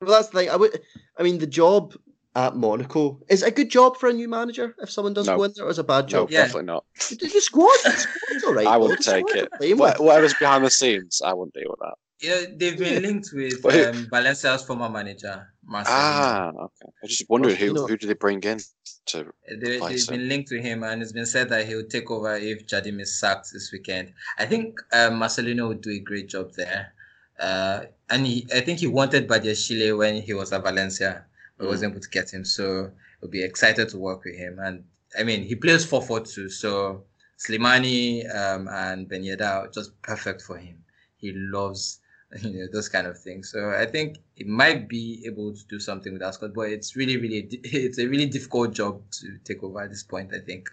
[0.02, 0.50] Well, that's the thing.
[0.50, 0.82] I would.
[1.18, 1.96] I mean, the job
[2.36, 5.38] at Monaco is a good job for a new manager if someone does no.
[5.38, 6.30] go in there, or is a bad job?
[6.30, 6.44] No, yeah.
[6.44, 6.86] definitely not.
[7.10, 8.68] The, the squad, the squad's all right.
[8.68, 9.50] I wouldn't take it.
[9.78, 11.96] Whatever's behind the scenes, I wouldn't deal with that.
[12.22, 15.98] Yeah, they've been linked with um, Valencia's former manager, Marcelo.
[15.98, 16.92] Ah, okay.
[17.04, 18.60] I just wondered who, who did they bring in
[19.08, 20.06] to they, They've him?
[20.10, 23.20] been linked to him, and it's been said that he'll take over if Jardim is
[23.20, 24.14] sacked this weekend.
[24.40, 26.94] I think um, Marcelino would do a great job there.
[27.40, 31.26] Uh, and he, I think he wanted Badiashile when he was at Valencia,
[31.58, 31.70] but mm.
[31.70, 32.46] wasn't able to get him.
[32.46, 32.92] So
[33.22, 34.60] we'll be excited to work with him.
[34.60, 34.84] And
[35.18, 37.04] I mean, he plays 4 4 2, so
[37.38, 40.84] Slimani um, and Ben Yedder are just perfect for him.
[41.18, 42.00] He loves
[42.42, 43.52] you know those kind of things.
[43.52, 47.18] So I think it might be able to do something with Ascot, but it's really,
[47.18, 50.34] really, it's a really difficult job to take over at this point.
[50.34, 50.70] I think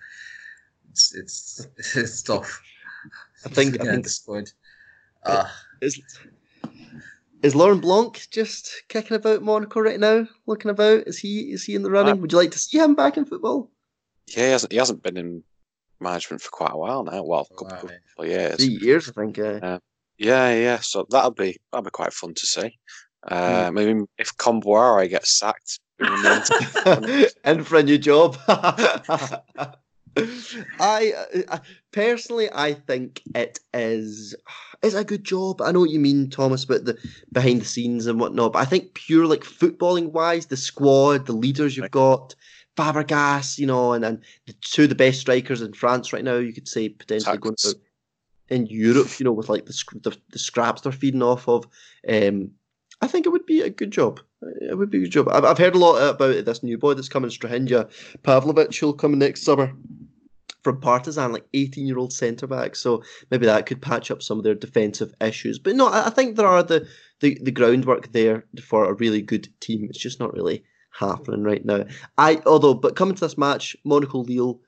[0.90, 1.66] it's it's
[1.97, 2.61] it's tough.
[3.45, 4.51] I think I think the squad.
[5.25, 5.47] Uh,
[5.81, 6.01] is
[7.43, 10.27] is Laurent Blanc just kicking about Monaco right now?
[10.47, 12.21] Looking about, is he is he in the running?
[12.21, 13.71] Would you like to see him back in football?
[14.29, 15.43] Yeah, he hasn't he hasn't been in
[16.01, 17.23] management for quite a while now.
[17.23, 18.57] Well, a couple, wow, couple of years.
[18.57, 19.39] Three years, I think.
[19.39, 19.79] Uh,
[20.19, 20.79] yeah, yeah.
[20.79, 22.79] So that'll be that'll be quite fun to see.
[23.27, 23.75] Uh, mm.
[23.75, 28.37] Maybe if Kombouaré gets sacked, and for a new job.
[30.81, 31.12] I,
[31.48, 31.59] uh,
[31.92, 34.35] personally, I think it is
[34.83, 35.62] is a good job.
[35.62, 36.98] I know what you mean, Thomas, about the
[37.33, 38.53] behind the scenes and whatnot.
[38.53, 42.35] But I think pure like footballing wise, the squad, the leaders you've got,
[42.77, 46.37] Fabregas, you know, and, and the two of the best strikers in France right now,
[46.37, 47.77] you could say potentially going to
[48.48, 51.66] in Europe, you know, with like the, the, the scraps they're feeding off of.
[52.09, 52.51] Um,
[53.03, 54.21] I think it would be a good job.
[54.61, 55.29] It would be a good job.
[55.29, 57.91] I've, I've heard a lot about this new boy that's coming, Strahinja
[58.23, 58.75] Pavlovic.
[58.79, 59.73] He'll come next summer
[60.62, 62.77] from Partizan, like 18 year old centre back.
[62.77, 65.59] So maybe that could patch up some of their defensive issues.
[65.59, 66.87] But no, I, I think there are the,
[67.21, 69.85] the, the groundwork there for a really good team.
[69.85, 71.85] It's just not really happening right now.
[72.19, 74.61] I although, but coming to this match, Monaco Lille,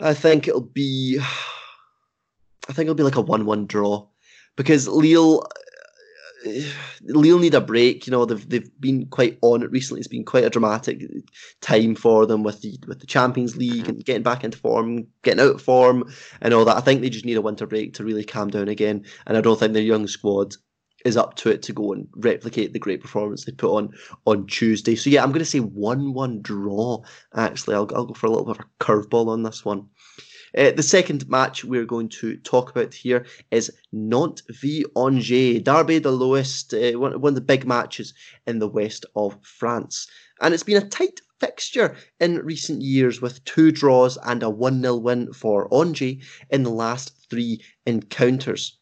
[0.00, 1.20] I think it'll be.
[2.68, 4.06] I think it'll be like a one-one draw
[4.56, 5.46] because Lille.
[7.02, 8.06] Lille need a break.
[8.06, 10.00] You know they've they've been quite on it recently.
[10.00, 11.02] It's been quite a dramatic
[11.60, 13.90] time for them with the with the Champions League mm-hmm.
[13.90, 16.76] and getting back into form, getting out of form, and all that.
[16.76, 19.04] I think they just need a winter break to really calm down again.
[19.26, 20.54] And I don't think their young squad
[21.04, 23.92] is up to it to go and replicate the great performance they put on
[24.26, 24.94] on Tuesday.
[24.94, 27.02] So yeah, I'm going to say one-one draw.
[27.34, 29.88] Actually, I'll I'll go for a little bit of a curveball on this one.
[30.56, 36.00] Uh, the second match we're going to talk about here is Nantes v Angers, Derby
[36.00, 38.14] de l'Ouest, uh, one, one of the big matches
[38.46, 40.08] in the west of France.
[40.40, 44.82] And it's been a tight fixture in recent years with two draws and a 1
[44.82, 46.16] 0 win for Angers
[46.50, 48.76] in the last three encounters.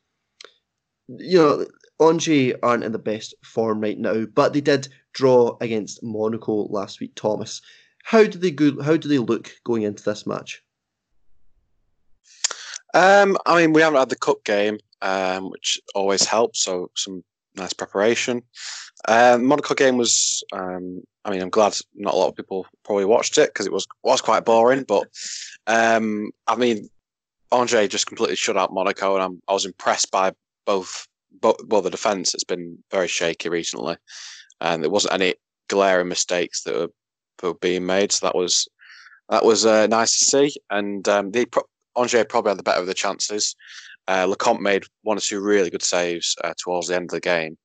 [1.09, 1.67] You know,
[2.01, 7.01] Angers aren't in the best form right now, but they did draw against Monaco last
[7.01, 7.61] week, Thomas.
[8.05, 10.63] How do they go, how do they look going into this match?
[12.99, 16.65] Um, I mean, we haven't had the cup game, um, which always helps.
[16.65, 17.23] So some
[17.55, 18.43] nice preparation.
[19.07, 20.43] Um, Monaco game was.
[20.53, 23.73] Um, I mean, I'm glad not a lot of people probably watched it because it
[23.73, 24.83] was was quite boring.
[24.83, 25.07] But
[25.69, 26.89] um, I mean,
[27.53, 30.33] Andre just completely shut out Monaco, and I'm, I was impressed by
[30.67, 31.07] both.
[31.41, 33.97] Both well, the defense has been very shaky recently,
[34.61, 35.35] and there wasn't any
[35.69, 36.89] glaring mistakes that were,
[37.39, 38.11] that were being made.
[38.11, 38.67] So that was
[39.29, 40.57] that was uh, nice to see.
[40.71, 41.45] And um, they
[41.99, 43.55] Angers probably had the better of the chances.
[44.07, 47.59] Uh, made one or two really good saves uh, towards the end of the game.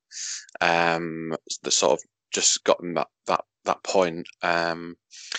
[0.60, 2.00] Um, that sort of
[2.34, 4.28] just got them that that that point.
[4.41, 4.98] Um,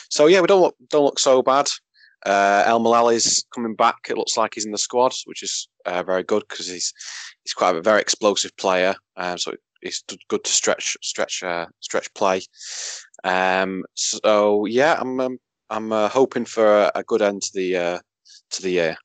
[0.08, 1.68] so yeah, we don't look don't look so bad.
[2.24, 3.96] Uh, El Melali's coming back.
[4.08, 6.92] It looks like he's in the squad, which is uh, very good because he's
[7.42, 8.94] he's quite a very explosive player.
[9.16, 9.52] Um, so
[9.82, 12.40] it's good to stretch stretch uh, stretch play.
[13.24, 15.38] Um, so yeah, I'm um,
[15.70, 17.98] I'm uh, hoping for a good end to the uh,
[18.50, 18.96] to the year.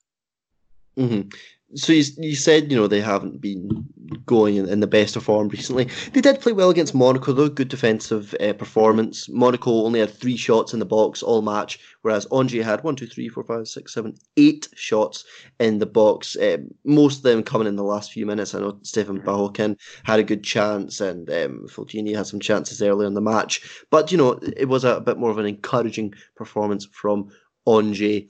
[0.98, 1.30] Mm-hmm.
[1.76, 3.86] So you, you said you know they haven't been
[4.26, 5.88] going in, in, the best of form recently.
[6.14, 9.30] They did play well against Monaco though, good defensive uh, performance.
[9.30, 13.06] Monaco only had three shots in the box all match, whereas Angers had one, two,
[13.06, 15.26] three, four, five, six, seven, eight shots
[15.60, 16.36] in the box.
[16.38, 18.56] Uh, most of them coming in the last few minutes.
[18.56, 23.08] I know Stéphane Bahoken had a good chance, and um, Fulgini had some chances earlier
[23.08, 23.62] in the match.
[23.92, 27.30] But you know it was a bit more of an encouraging performance from
[27.68, 28.24] Angers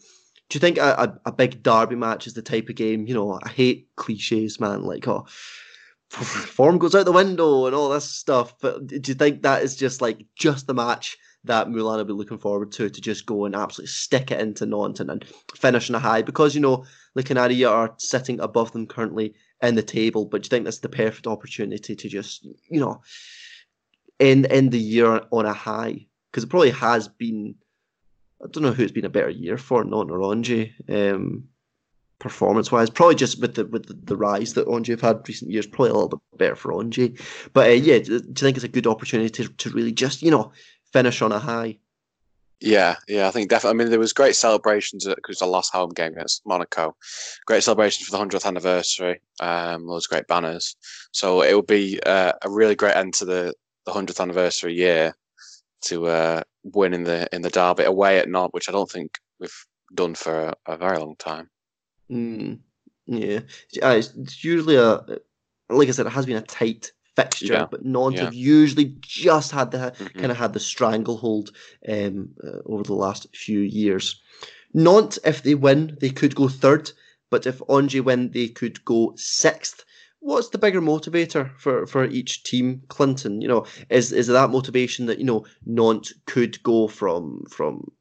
[0.50, 3.06] do you think a, a, a, big derby match is the type of game?
[3.06, 4.84] You know, I hate cliches, man.
[4.84, 5.26] Like, oh,
[6.10, 8.56] form goes out the window and all this stuff.
[8.60, 12.14] But do you think that is just like just the match that Moulin will be
[12.14, 15.24] looking forward to to just go and absolutely stick it into Nantes and,
[15.56, 16.24] finish on a high?
[16.24, 16.84] Because you know
[17.14, 20.80] the Canaries are sitting above them currently in the table, but do you think that's
[20.80, 23.02] the perfect opportunity to just you know
[24.20, 26.08] end end the year on a high?
[26.32, 27.56] Because it probably has been.
[28.42, 30.22] I don't know who it's been a better year for, not or
[30.90, 31.50] Um,
[32.20, 32.90] performance wise.
[32.90, 35.92] Probably just with the with the, the rise that Angers have had recent years, probably
[35.92, 37.20] a little bit better for Angers.
[37.54, 40.32] But uh, yeah, do you think it's a good opportunity to, to really just you
[40.32, 40.52] know
[40.94, 41.80] finish on a high?
[42.62, 43.76] Yeah, yeah, I think definitely.
[43.76, 46.94] I mean, there was great celebrations because the last home game against Monaco.
[47.46, 49.22] Great celebrations for the hundredth anniversary.
[49.40, 50.76] Um, those great banners.
[51.14, 53.54] So it will be uh, a really great end to the
[53.86, 55.16] the hundredth anniversary year
[55.84, 59.20] to uh, win in the in the derby away at Nantes, which I don't think
[59.40, 61.50] we've done for a, a very long time.
[62.12, 62.60] Mm,
[63.06, 63.40] yeah,
[63.72, 65.04] it's usually a
[65.70, 67.68] like I said, it has been a tight fixture, yeah.
[67.70, 68.26] but Nantes yeah.
[68.26, 70.20] have usually just had the mm-hmm.
[70.20, 71.52] kind of had the stranglehold
[71.88, 74.22] um, uh, over the last few years.
[74.74, 76.92] Nantes, if they win, they could go third,
[77.30, 79.84] but if Angers win, they could go sixth
[80.20, 83.42] what's the bigger motivator for, for each team, Clinton?
[83.42, 87.92] You know, is is that motivation that you know Nantes could go from from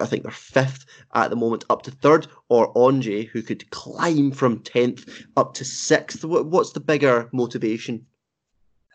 [0.00, 4.32] I think they're fifth at the moment up to third, or Angers who could climb
[4.32, 6.24] from tenth up to sixth?
[6.24, 8.06] What, what's the bigger motivation?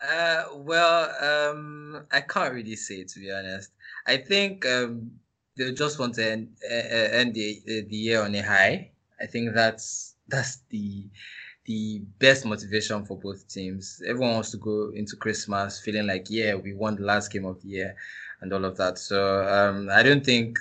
[0.02, 3.70] Uh, well, um, I can't really say to be honest.
[4.06, 5.10] I think um,
[5.56, 8.90] they just want to end, uh, end the, the year on a high.
[9.20, 11.06] I think that's that's the
[11.66, 14.02] the best motivation for both teams.
[14.06, 17.60] Everyone wants to go into Christmas feeling like, yeah, we won the last game of
[17.62, 17.96] the year
[18.40, 18.98] and all of that.
[18.98, 20.58] So um, I don't think,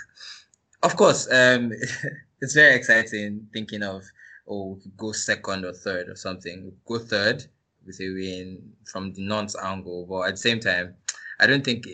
[0.81, 1.73] of course, um,
[2.41, 4.03] it's very exciting thinking of,
[4.47, 6.71] oh, go second or third or something.
[6.85, 7.45] Go third
[7.85, 10.05] with a win from the Nantes angle.
[10.09, 10.95] But at the same time,
[11.39, 11.85] I don't think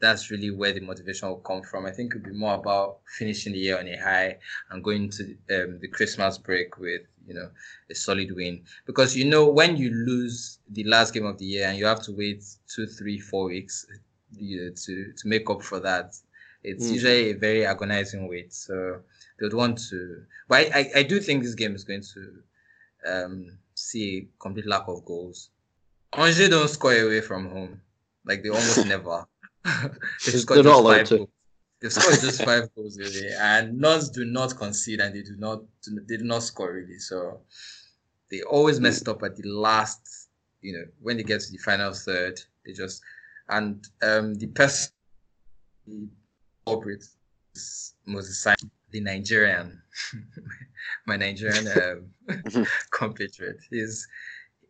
[0.00, 1.86] that's really where the motivation will come from.
[1.86, 4.38] I think it would be more about finishing the year on a high
[4.70, 7.50] and going to um, the Christmas break with you know
[7.90, 8.62] a solid win.
[8.86, 12.02] Because you know when you lose the last game of the year and you have
[12.02, 13.86] to wait two, three, four weeks
[14.36, 16.16] you know, to to make up for that,
[16.62, 16.94] it's mm.
[16.94, 18.52] usually a very agonizing wait.
[18.52, 19.00] So
[19.38, 20.22] they would want to.
[20.48, 22.32] But I, I, I do think this game is going to
[23.06, 25.50] um, see a complete lack of goals.
[26.14, 27.80] Angers don't score away from home.
[28.24, 29.26] Like they almost never.
[29.64, 31.16] they They're not allowed to.
[31.18, 31.28] Goals.
[31.80, 35.62] They scored just five goals really, and Nantes do not concede and they do not
[36.08, 36.98] they do not score really.
[36.98, 37.40] So
[38.30, 40.28] they always mess up at the last.
[40.60, 43.00] You know, when they get to the final third, they just
[43.48, 44.92] and um the person
[45.86, 46.08] the
[46.66, 47.04] corporate
[48.06, 48.46] Moses
[48.90, 49.80] the Nigerian,
[51.06, 51.68] my Nigerian
[52.28, 53.58] um, compatriot.
[53.70, 54.06] Is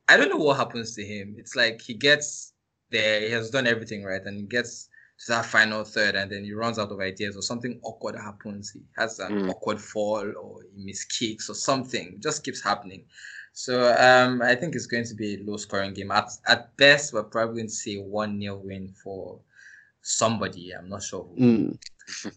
[0.09, 1.37] I don't know what happens to him.
[1.39, 2.53] It's like he gets
[2.91, 4.89] there, he has done everything right, and he gets
[5.21, 8.71] to that final third, and then he runs out of ideas, or something awkward happens.
[8.71, 9.51] He has an mm.
[9.51, 12.15] awkward fall, or he miskicks, or something.
[12.15, 13.05] It just keeps happening.
[13.53, 16.13] So um, I think it's going to be a low scoring game.
[16.13, 19.41] At, at best, we're probably going to see a 1 0 win for
[20.03, 20.73] somebody.
[20.73, 21.77] I'm not sure mm.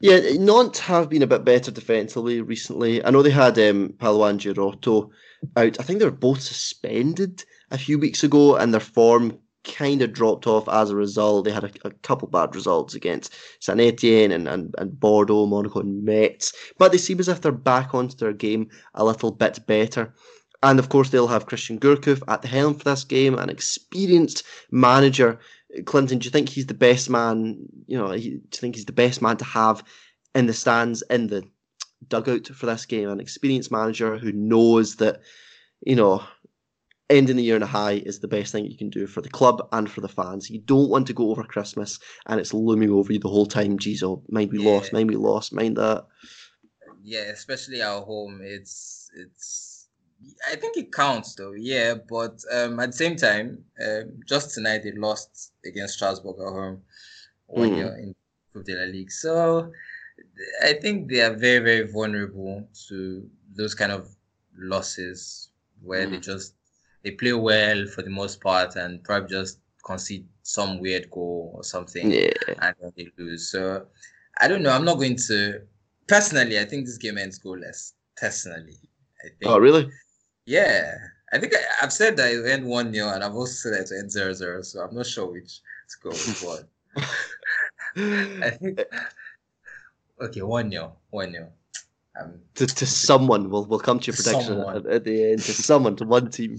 [0.00, 3.04] yeah, Nantes have been a bit better defensively recently.
[3.04, 5.10] I know they had um, Pallois Girotto
[5.56, 5.78] out.
[5.78, 10.12] I think they were both suspended a few weeks ago, and their form kind of
[10.12, 11.44] dropped off as a result.
[11.44, 15.80] They had a, a couple bad results against Saint Etienne and, and, and Bordeaux, Monaco,
[15.80, 19.64] and Metz, but they seem as if they're back onto their game a little bit
[19.66, 20.14] better.
[20.62, 24.44] And of course, they'll have Christian Gourcuff at the helm for this game, an experienced
[24.70, 25.38] manager.
[25.86, 27.58] Clinton, do you think he's the best man?
[27.86, 29.82] You know, do you think he's the best man to have
[30.34, 31.44] in the stands in the
[32.08, 33.08] dugout for this game?
[33.08, 35.20] An experienced manager who knows that,
[35.86, 36.22] you know,
[37.10, 39.28] ending the year in a high is the best thing you can do for the
[39.28, 40.48] club and for the fans.
[40.48, 43.78] You don't want to go over Christmas and it's looming over you the whole time.
[43.78, 44.70] Geez, oh, mind we yeah.
[44.70, 46.06] lost, mind we lost, mind that.
[47.02, 49.88] Yeah, especially at home, it's it's.
[50.50, 51.94] I think it counts though, yeah.
[52.08, 56.82] But um, at the same time, um, just tonight they lost against Strasbourg at home
[57.46, 57.76] one mm.
[57.76, 58.14] year in
[58.54, 59.10] the La League.
[59.10, 59.72] So
[60.62, 64.14] I think they are very very vulnerable to those kind of
[64.58, 65.48] losses
[65.82, 66.10] where mm.
[66.10, 66.54] they just
[67.02, 71.64] they play well for the most part and probably just concede some weird goal or
[71.64, 72.30] something yeah.
[72.60, 73.50] and then they lose.
[73.50, 73.86] So
[74.38, 74.70] I don't know.
[74.70, 75.62] I'm not going to
[76.06, 76.58] personally.
[76.58, 77.92] I think this game ends goalless.
[78.16, 78.78] Personally,
[79.24, 79.50] I think.
[79.50, 79.90] Oh really?
[80.44, 80.94] Yeah,
[81.32, 83.94] I think I, have said that it end one 0 and I've also said that
[83.94, 84.62] it end zero zero.
[84.62, 86.64] So I'm not sure which to go with.
[88.44, 88.80] I think
[90.20, 91.52] okay, one 0 one 0
[92.20, 93.50] Um, to, to someone.
[93.50, 95.40] We'll we'll come to your prediction at, at, the end.
[95.42, 96.58] To someone, to one team.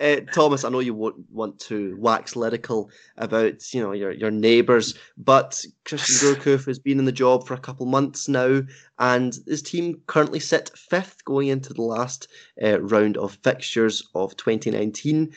[0.00, 4.30] Uh, Thomas, I know you won't want to wax lyrical about you know your your
[4.30, 8.62] neighbours, but Christian Gourcuff has been in the job for a couple months now,
[8.98, 12.28] and his team currently sit fifth going into the last
[12.62, 15.32] uh, round of fixtures of 2019.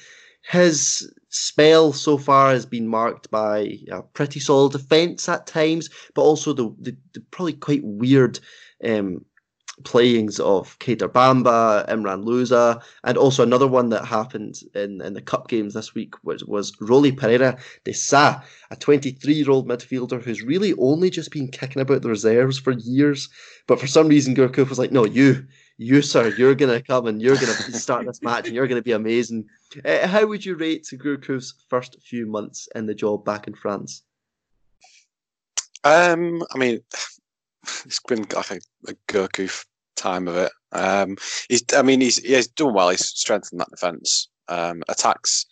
[0.47, 6.21] His spell so far has been marked by a pretty solid defence at times, but
[6.21, 8.39] also the, the, the probably quite weird
[8.83, 9.25] um,
[9.83, 15.21] playings of Keita Bamba, Imran Louza, and also another one that happened in, in the
[15.21, 20.21] cup games this week, which was Roli Pereira de Sa, a 23 year old midfielder
[20.21, 23.29] who's really only just been kicking about the reserves for years.
[23.67, 25.45] But for some reason, Gourcuff was like, no, you,
[25.77, 28.67] you, sir, you're going to come and you're going to start this match and you're
[28.67, 29.45] going to be amazing.
[29.83, 34.03] Uh, how would you rate Gourcuff's first few months in the job back in France?
[35.83, 36.79] Um, I mean,
[37.85, 40.51] it's been like a, a Gourcuff time of it.
[40.71, 41.17] Um,
[41.49, 42.89] he's, I mean, he's he's done well.
[42.89, 44.29] He's strengthened that defence.
[44.47, 45.45] Um, attacks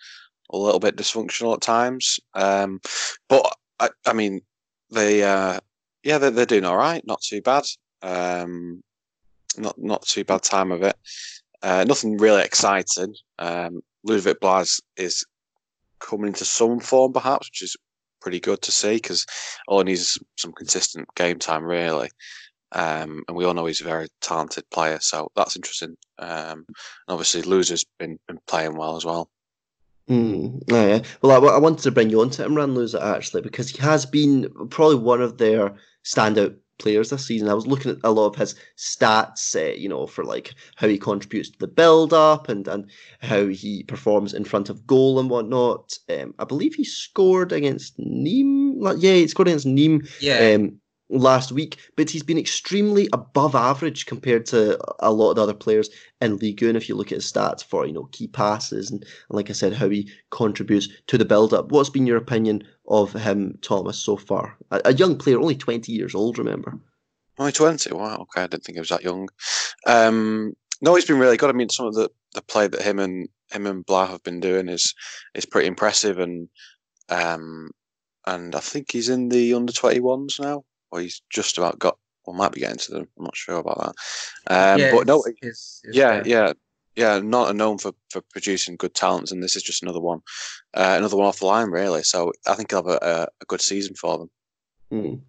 [0.52, 2.80] a little bit dysfunctional at times, um,
[3.28, 4.42] but I, I mean,
[4.92, 5.60] they uh,
[6.04, 7.06] yeah, they're, they're doing all right.
[7.08, 7.64] Not too bad.
[8.02, 8.84] Um,
[9.58, 10.96] not not too bad time of it.
[11.62, 13.16] Uh, nothing really exciting.
[13.40, 15.26] Um, Ludovic Blas is
[16.00, 17.78] coming into some form, perhaps, which is
[18.24, 19.26] pretty good to see because
[19.68, 22.10] all he needs is some consistent game time, really.
[22.72, 25.96] Um, and we all know he's a very talented player, so that's interesting.
[26.18, 26.76] Um, and
[27.10, 29.30] obviously, Louza's been, been playing well as well.
[30.10, 31.00] Mm, yeah.
[31.22, 34.06] Well, I, I, wanted to bring you on to Imran Louza actually because he has
[34.06, 37.50] been probably one of their standout players this season.
[37.50, 40.88] I was looking at a lot of his stats, uh, you know, for like how
[40.88, 42.90] he contributes to the build up and and
[43.22, 45.94] how he performs in front of goal and whatnot.
[46.10, 48.96] Um, I believe he scored against Nîmes.
[49.00, 50.10] Yeah, he scored against Nîmes.
[50.22, 50.56] Yeah.
[50.56, 50.80] Um,
[51.10, 55.54] last week, but he's been extremely above average compared to a lot of the other
[55.54, 55.90] players
[56.22, 56.76] in Ligue 1.
[56.76, 59.54] If you look at his stats for you know key passes and, and like I
[59.54, 61.72] said, how he contributes to the build up.
[61.72, 64.58] What's been your opinion of him, Thomas, so far?
[64.72, 66.38] A, a young player, only twenty years old.
[66.38, 66.80] Remember?
[67.38, 67.94] Only twenty.
[67.94, 68.16] Wow.
[68.22, 69.30] Okay, I didn't think he was that young.
[69.86, 71.50] Um, no, he's been really good.
[71.50, 74.40] I mean, some of the, the play that him and him and Blas have been
[74.40, 74.94] doing is
[75.36, 76.50] is pretty impressive, and
[77.10, 77.72] um,
[78.26, 81.98] and I think he's in the under twenty ones now or he's just about got,
[82.26, 83.08] or might be getting to them.
[83.18, 84.74] I'm not sure about that.
[84.74, 86.28] Um, yeah, but no, it's, it's yeah, there.
[86.28, 86.54] yeah,
[86.96, 90.22] yeah, not known for, for producing good talents, and this is just another one,
[90.76, 92.04] uh, another one off the line, really.
[92.04, 94.30] So I think he'll have a, a good season for them.
[94.92, 95.22] Mm.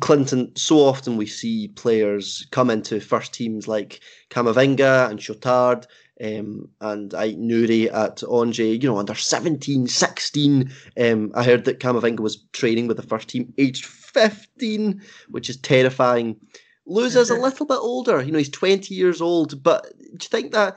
[0.00, 5.86] Clinton, so often we see players come into first teams like Camavinga and Chotard
[6.22, 10.72] um, and I Nouri at Angers, you know, under 17, 16.
[11.00, 13.84] Um, I heard that Camavinga was training with the first team aged
[14.14, 16.36] 15, which is terrifying.
[16.88, 17.42] Louza's a mm-hmm.
[17.42, 20.76] little bit older, you know, he's 20 years old, but do you think that,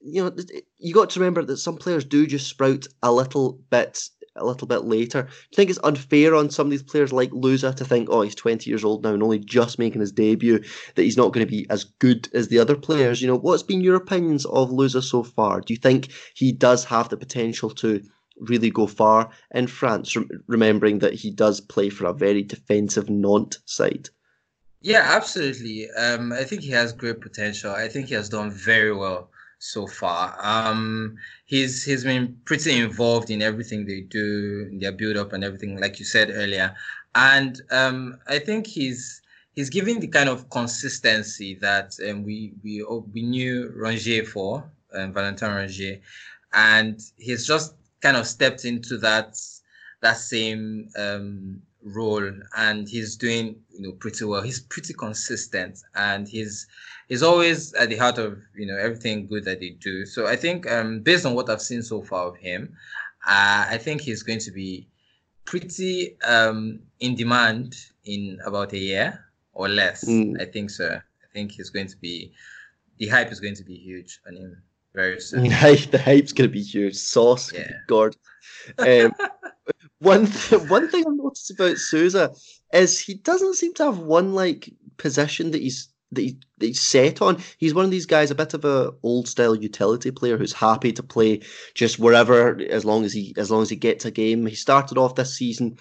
[0.00, 0.34] you know,
[0.78, 4.68] you got to remember that some players do just sprout a little bit a little
[4.68, 5.22] bit later.
[5.22, 8.22] Do you think it's unfair on some of these players like Louza to think, oh,
[8.22, 10.62] he's 20 years old now and only just making his debut,
[10.94, 13.20] that he's not going to be as good as the other players?
[13.20, 15.60] You know, what's been your opinions of Loser so far?
[15.60, 18.02] Do you think he does have the potential to
[18.38, 20.16] really go far in France,
[20.46, 24.08] remembering that he does play for a very defensive Nantes side?
[24.82, 25.90] Yeah, absolutely.
[25.90, 27.72] Um, I think he has great potential.
[27.72, 30.36] I think he has done very well so far.
[30.40, 31.16] Um,
[31.46, 35.98] he's he's been pretty involved in everything they do, their build up and everything, like
[35.98, 36.74] you said earlier.
[37.14, 39.22] And um, I think he's
[39.54, 45.12] he's giving the kind of consistency that um, we we we knew Rongier for, um,
[45.12, 46.00] Valentin Rongier,
[46.52, 47.74] and he's just
[48.06, 49.36] kind of stepped into that
[50.00, 54.42] that same um, role, and he's doing you know pretty well.
[54.42, 56.68] He's pretty consistent, and he's
[57.08, 60.06] he's always at the heart of you know everything good that they do.
[60.06, 62.76] So I think um, based on what I've seen so far of him,
[63.26, 64.86] uh, I think he's going to be
[65.44, 70.04] pretty um, in demand in about a year or less.
[70.04, 70.40] Mm.
[70.40, 70.88] I think so.
[70.94, 72.32] I think he's going to be
[72.98, 74.62] the hype is going to be huge on him
[74.96, 75.44] very soon.
[75.44, 76.96] the hype's going to be huge.
[76.96, 77.70] Sauce, yeah.
[77.86, 78.16] God.
[78.78, 79.12] Um,
[80.00, 82.36] one th- one thing I've noticed about Louza
[82.72, 86.80] is he doesn't seem to have one like position that he's that, he, that he's
[86.80, 87.42] set on.
[87.58, 90.92] He's one of these guys, a bit of a old style utility player who's happy
[90.92, 91.40] to play
[91.74, 94.46] just wherever as long as he as long as he gets a game.
[94.46, 95.76] He started off this season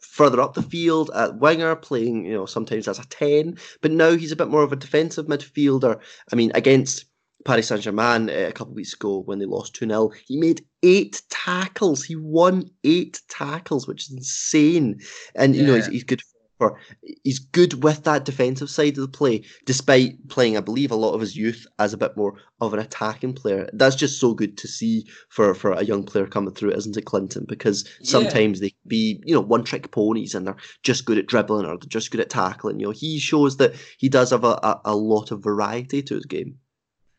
[0.00, 4.16] further up the field at winger, playing you know sometimes as a ten, but now
[4.16, 6.00] he's a bit more of a defensive midfielder.
[6.32, 7.04] I mean, against
[7.44, 10.10] Paris Saint Germain uh, a couple of weeks ago when they lost 2 0.
[10.26, 12.04] He made eight tackles.
[12.04, 15.00] He won eight tackles, which is insane.
[15.34, 15.68] And, you yeah.
[15.68, 16.22] know, he's, he's good
[16.58, 16.78] for.
[17.22, 21.14] He's good with that defensive side of the play, despite playing, I believe, a lot
[21.14, 23.68] of his youth as a bit more of an attacking player.
[23.72, 27.04] That's just so good to see for, for a young player coming through, isn't it,
[27.04, 27.46] Clinton?
[27.48, 28.68] Because sometimes yeah.
[28.68, 31.88] they be, you know, one trick ponies and they're just good at dribbling or they're
[31.88, 32.80] just good at tackling.
[32.80, 36.16] You know, he shows that he does have a, a, a lot of variety to
[36.16, 36.58] his game.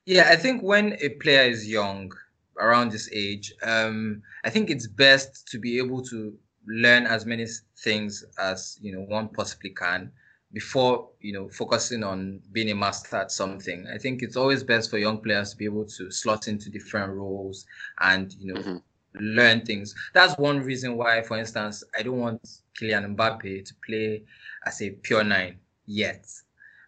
[0.10, 2.12] Yeah, I think when a player is young,
[2.60, 6.36] around this age, um, I think it's best to be able to
[6.68, 7.46] learn as many
[7.78, 10.12] things as you know one possibly can
[10.52, 13.86] before you know focusing on being a master at something.
[13.94, 17.14] I think it's always best for young players to be able to slot into different
[17.14, 17.68] roles
[18.00, 18.78] and you know mm-hmm.
[19.14, 19.94] learn things.
[20.16, 22.42] That's one reason why, for instance, I don't want
[22.82, 24.24] Kylian Mbappe to play
[24.66, 26.26] as a pure nine yet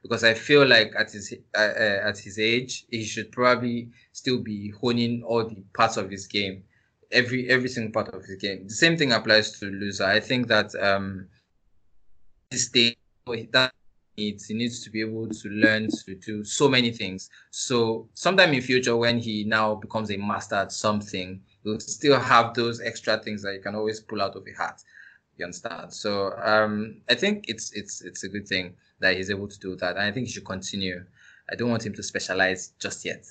[0.01, 4.39] because I feel like at his uh, uh, at his age, he should probably still
[4.39, 6.63] be honing all the parts of his game,
[7.11, 8.67] every every single part of his game.
[8.67, 10.05] The same thing applies to Louza.
[10.05, 11.27] I think that um,
[12.49, 12.95] this day
[13.51, 13.71] that
[14.17, 17.29] needs he needs to be able to learn to do so many things.
[17.51, 22.53] So sometime in future, when he now becomes a master at something, he'll still have
[22.53, 24.81] those extra things that you can always pull out of a hat.
[25.37, 25.93] You understand?
[25.93, 29.75] So um, I think it's it's it's a good thing that he's able to do
[29.77, 29.97] that.
[29.97, 31.03] And I think he should continue.
[31.51, 33.25] I don't want him to specialize just yet.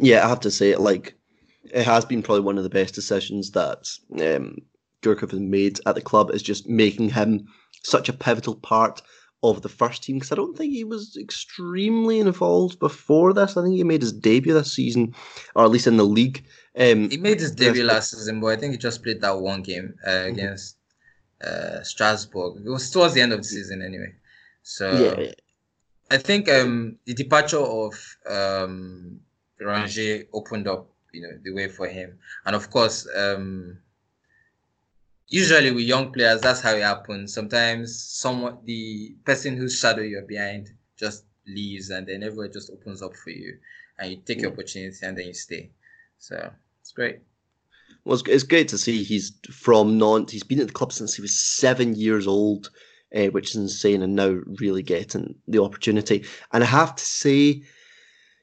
[0.00, 1.14] Yeah, I have to say, like,
[1.72, 3.88] it has been probably one of the best decisions that
[4.20, 4.58] um,
[5.02, 7.46] Gourcuff has made at the club is just making him
[7.82, 9.02] such a pivotal part
[9.42, 13.56] of the first team because I don't think he was extremely involved before this.
[13.56, 15.14] I think he made his debut this season,
[15.54, 16.44] or at least in the league.
[16.78, 19.62] Um, he made his debut last season, but I think he just played that one
[19.62, 20.32] game uh, mm-hmm.
[20.32, 20.76] against
[21.42, 22.62] uh, Strasbourg.
[22.64, 24.12] It was towards the end of the season anyway.
[24.62, 25.32] So yeah.
[26.10, 29.20] I think um, the departure of um,
[30.32, 32.18] opened up, you know, the way for him.
[32.44, 33.78] And of course, um,
[35.28, 37.32] usually with young players, that's how it happens.
[37.32, 43.02] Sometimes someone, the person whose shadow you're behind, just leaves, and then everyone just opens
[43.02, 43.58] up for you,
[43.98, 45.70] and you take your opportunity, and then you stay.
[46.18, 46.50] So
[46.84, 47.20] it's great.
[48.04, 50.32] Well, it's, it's great to see he's from Nantes.
[50.32, 52.70] He's been at the club since he was seven years old,
[53.16, 56.26] uh, which is insane, and now really getting the opportunity.
[56.52, 57.62] And I have to say,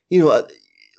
[0.10, 0.48] you know, uh,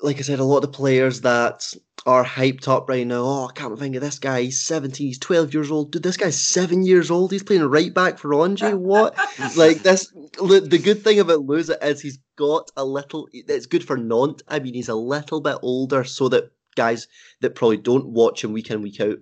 [0.02, 1.74] like I said, a lot of the players that
[2.06, 3.24] are hyped up right now.
[3.24, 4.42] Oh, I can't think of this guy.
[4.42, 5.90] He's 17, he's 12 years old.
[5.90, 7.32] Dude, this guy's seven years old.
[7.32, 8.74] He's playing right back for Angers.
[8.74, 9.16] What?
[9.56, 13.96] like, this, the good thing about Louza is he's got a little, it's good for
[13.96, 14.44] Nantes.
[14.46, 17.08] I mean, he's a little bit older so that guys
[17.40, 19.18] that probably don't watch him week in week out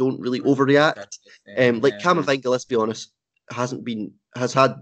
[0.00, 1.18] don't really overreact.
[1.58, 3.12] Um, like Camavinga, let's be honest,
[3.50, 4.76] hasn't been has had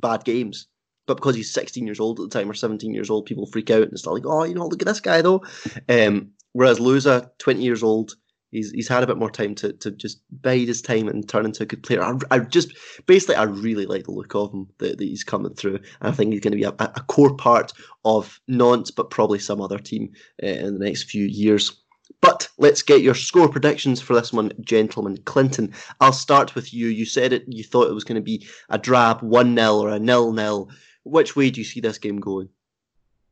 [0.00, 0.66] bad games,
[1.06, 3.70] but because he's 16 years old at the time or 17 years old, people freak
[3.70, 5.44] out and start like, oh, you know, look at this guy though.
[5.88, 8.16] Um, whereas Louza, 20 years old,
[8.50, 11.44] he's he's had a bit more time to, to just bide his time and turn
[11.44, 12.02] into a good player.
[12.02, 12.72] I, I just
[13.06, 15.76] basically I really like the look of him that, that he's coming through.
[15.76, 17.72] And I think he's going to be a, a core part
[18.04, 21.82] of Nantes, but probably some other team uh, in the next few years.
[22.20, 25.18] But let's get your score predictions for this one, gentlemen.
[25.18, 26.88] Clinton, I'll start with you.
[26.88, 27.44] You said it.
[27.46, 30.70] You thought it was going to be a drab one 0 or a nil nil.
[31.04, 32.48] Which way do you see this game going?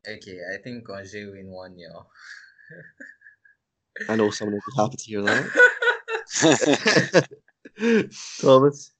[0.08, 2.06] Okay, I think Angers win one 0
[4.08, 5.46] I know someone would be happy to hear that.
[8.40, 8.92] Thomas?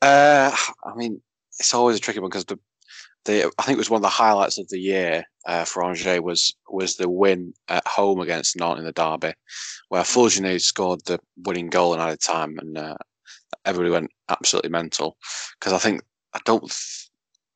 [0.00, 0.54] Uh,
[0.84, 1.20] I mean,
[1.58, 2.58] it's always a tricky one because the,
[3.24, 6.20] the I think it was one of the highlights of the year uh, for Angers
[6.20, 9.34] was was the win at home against Nantes in the derby,
[9.88, 12.96] where Fulgini scored the winning goal in added time, and uh,
[13.64, 15.16] everybody went absolutely mental
[15.58, 16.02] because I think
[16.34, 16.62] I don't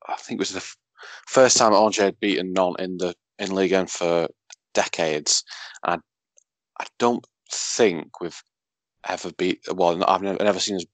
[0.09, 0.77] I think it was the f-
[1.27, 4.29] first time Angers had beaten Nantes in the in Ligue 1 for
[4.75, 5.45] decades.
[5.85, 6.01] And
[6.79, 8.43] I, I don't think we've
[9.09, 9.61] ever beat.
[9.73, 10.85] Well, I've never, never seen us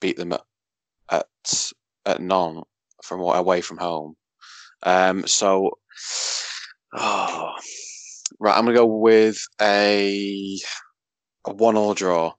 [0.00, 0.42] beat them at
[1.10, 1.26] at,
[2.06, 2.64] at Nantes
[3.02, 4.14] from away from home.
[4.82, 5.78] Um, so,
[6.94, 7.52] oh,
[8.40, 10.58] right, I'm gonna go with a
[11.46, 12.34] a one-all draw.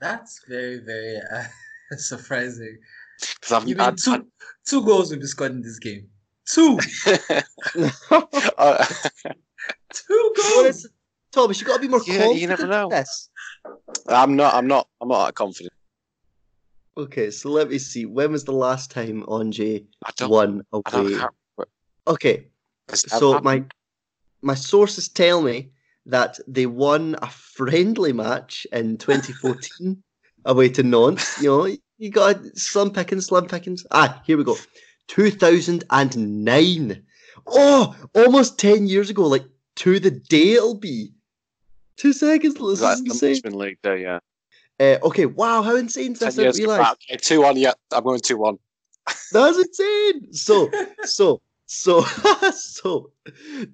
[0.00, 1.44] That's very very uh,
[1.96, 2.78] surprising.
[3.20, 4.24] Because I've, I've, two, I've,
[4.66, 6.08] two goals will be scored in this game.
[6.46, 6.78] Two.
[8.58, 8.86] uh,
[9.92, 10.88] Two goals.
[11.32, 12.40] Thomas, you got to be more yeah, confident.
[12.40, 12.88] You never know.
[12.90, 13.28] Yes.
[14.08, 14.54] I'm not.
[14.54, 14.88] I'm not.
[15.00, 15.72] I'm not that confident.
[16.96, 18.04] Okay, so let me see.
[18.04, 19.82] When was the last time Angers
[20.22, 21.20] won away?
[22.06, 22.48] Okay,
[22.94, 23.64] so my
[24.42, 25.70] my sources tell me
[26.06, 30.02] that they won a friendly match in 2014
[30.44, 31.40] away to Nantes.
[31.40, 33.86] You know, you got slim pickings, slim pickings.
[33.90, 34.56] Ah, here we go.
[35.08, 37.02] 2009.
[37.46, 39.26] Oh, almost 10 years ago.
[39.26, 39.44] Like
[39.76, 41.12] to the day it'll be.
[41.96, 42.54] Two seconds.
[42.54, 43.52] This is insane.
[43.52, 44.18] League there, yeah.
[44.80, 46.60] Uh, okay, wow, how insane is this?
[46.66, 46.92] I.
[46.92, 47.56] Okay, two one.
[47.58, 48.58] Yeah, I'm going two one.
[49.32, 50.32] That's insane.
[50.32, 50.70] So,
[51.02, 52.00] so, so,
[52.52, 53.12] so,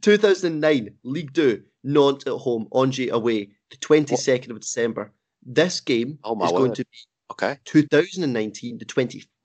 [0.01, 5.13] 2009 League Two, Nantes at home, Angers away, the 22nd of December.
[5.45, 6.59] This game oh is word.
[6.59, 6.99] going to be
[7.31, 8.85] okay 2019, the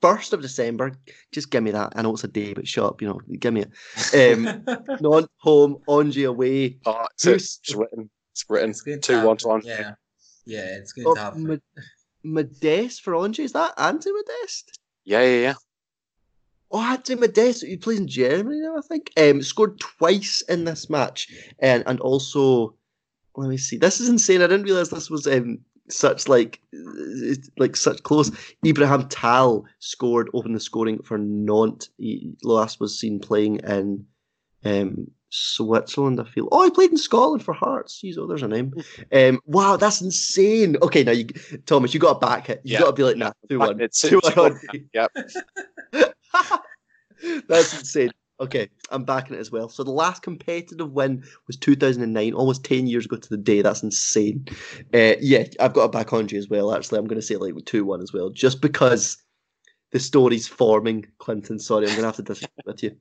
[0.02, 0.92] 21st of December.
[1.32, 1.94] Just give me that.
[1.96, 3.02] I know it's a day, but shut up.
[3.02, 4.34] You know, give me it.
[4.38, 4.64] Um,
[5.02, 6.78] Nantes home, Angers away.
[6.86, 8.10] Oh, it's, it's written.
[8.34, 8.72] It's written.
[8.72, 9.68] It's two one to Angers.
[9.68, 9.94] Yeah,
[10.46, 11.62] yeah, it's good oh, to happen.
[12.24, 13.46] Modeste for Angers.
[13.46, 14.80] Is that Anthony Modeste?
[15.06, 15.54] Yeah, yeah, yeah.
[16.72, 17.66] Oh, Anthony Modeste.
[17.66, 19.12] He plays in Germany now, I think.
[19.18, 21.28] Um, scored twice in this match,
[21.60, 22.76] and and also,
[23.36, 23.78] let me see.
[23.78, 24.42] This is insane.
[24.42, 25.60] I didn't realize this was um
[25.92, 26.62] such like
[27.58, 28.32] like such close.
[28.66, 31.90] Ibrahim Tal scored, opened the scoring for Nantes.
[31.98, 34.06] He last was seen playing in
[34.64, 36.48] um, Switzerland, I feel.
[36.52, 38.02] Oh, he played in Scotland for Hearts.
[38.04, 38.74] Jeez, oh, there's a name.
[39.14, 40.78] Um, wow, that's insane.
[40.82, 41.26] Okay, now you,
[41.66, 42.62] Thomas, you got to back it.
[42.64, 44.60] You got to be like, nah, two one, two one.
[44.94, 45.12] Yep.
[47.48, 48.12] that's insane.
[48.42, 49.70] Okay, I'm backing it as well.
[49.70, 53.62] So the last competitive win was 2009, almost 10 years ago to the day.
[53.62, 54.48] That's insane.
[54.92, 56.74] Uh, yeah, I've got a back on you as well.
[56.74, 59.18] Actually, I'm going to say like 2 1 as well, just because
[59.92, 61.06] the story's forming.
[61.20, 62.92] Clinton, sorry, I'm going to have to disagree with you.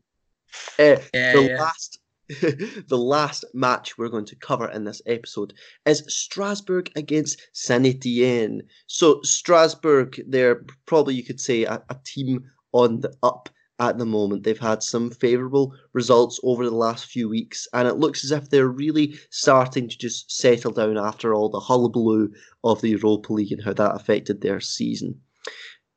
[0.78, 1.58] Uh, yeah, the yeah.
[1.58, 2.00] last
[2.88, 5.54] the last match we're going to cover in this episode
[5.86, 8.62] is Strasbourg against Saint Etienne.
[8.86, 13.48] So Strasbourg, they're probably you could say a, a team on the up
[13.80, 14.44] at the moment.
[14.44, 18.50] They've had some favourable results over the last few weeks, and it looks as if
[18.50, 22.30] they're really starting to just settle down after all the hullabaloo
[22.62, 25.18] of the Europa League and how that affected their season.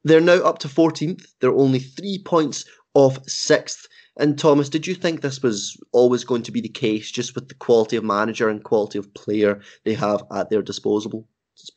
[0.06, 1.26] They're now up to 14th.
[1.40, 3.88] They're only three points off sixth.
[4.18, 7.50] And Thomas, did you think this was always going to be the case, just with
[7.50, 11.28] the quality of manager and quality of player they have at their disposal?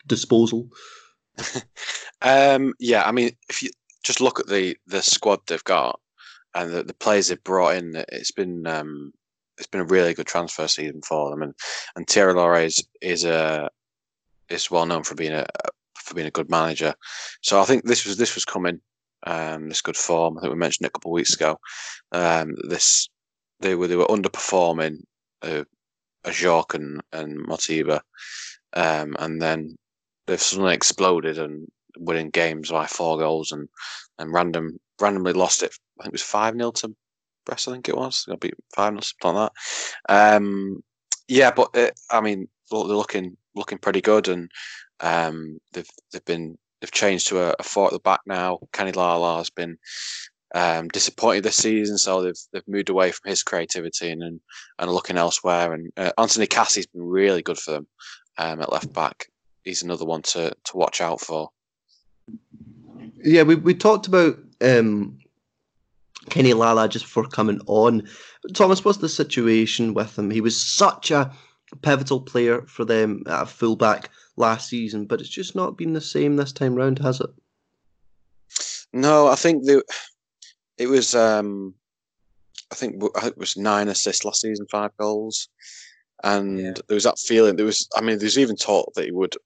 [0.06, 0.68] Disposal.
[2.22, 3.70] um, yeah, I mean, if you
[4.06, 5.98] just look at the the squad they've got
[6.56, 9.12] and the, the players they've brought in, it's been um,
[9.58, 11.42] it's been a really good transfer season for them.
[11.42, 11.54] And
[11.94, 13.68] and Thierry is is a
[14.48, 15.46] is well known for being a
[15.98, 16.94] for being a good manager.
[17.42, 18.80] So I think this was this was coming.
[19.26, 20.38] Um, this good form.
[20.38, 21.58] I think we mentioned it a couple of weeks ago.
[22.12, 23.08] Um, this
[23.60, 24.98] they were they were underperforming
[25.42, 25.64] uh,
[26.24, 28.00] Ajorque and and Mothiba,
[28.74, 29.76] um, and then
[30.26, 31.66] they've suddenly exploded and
[31.98, 33.68] winning games by four goals and
[34.18, 35.72] and random randomly lost it.
[36.00, 36.94] I think it was five 0 to
[37.44, 37.68] Brest.
[37.68, 38.24] I think it was.
[38.26, 39.52] Got beat five 0 something like
[40.08, 40.36] that.
[40.36, 40.82] Um,
[41.28, 44.50] yeah, but it, I mean, they're looking looking pretty good, and
[45.00, 48.58] um, they've they've been they've changed to a, a four at the back now.
[48.72, 49.78] Kenny Lala has been
[50.54, 54.40] um, disappointed this season, so they've they've moved away from his creativity and and,
[54.78, 55.72] and looking elsewhere.
[55.72, 57.86] And uh, Anthony Caci's been really good for them
[58.38, 59.26] um, at left back.
[59.64, 61.50] He's another one to to watch out for.
[63.24, 65.18] Yeah, we we talked about um,
[66.30, 68.08] Kenny Lala just before coming on.
[68.54, 70.30] Thomas, what's the situation with him?
[70.30, 71.32] He was such a
[71.82, 76.36] pivotal player for them at fullback last season, but it's just not been the same
[76.36, 77.30] this time round, has it?
[78.92, 79.82] No, I think the,
[80.78, 81.14] it was.
[81.14, 81.74] Um,
[82.72, 85.48] I think I think it was nine assists last season, five goals,
[86.24, 86.72] and yeah.
[86.88, 87.56] there was that feeling.
[87.56, 89.36] There was, I mean, there's even talk that he would.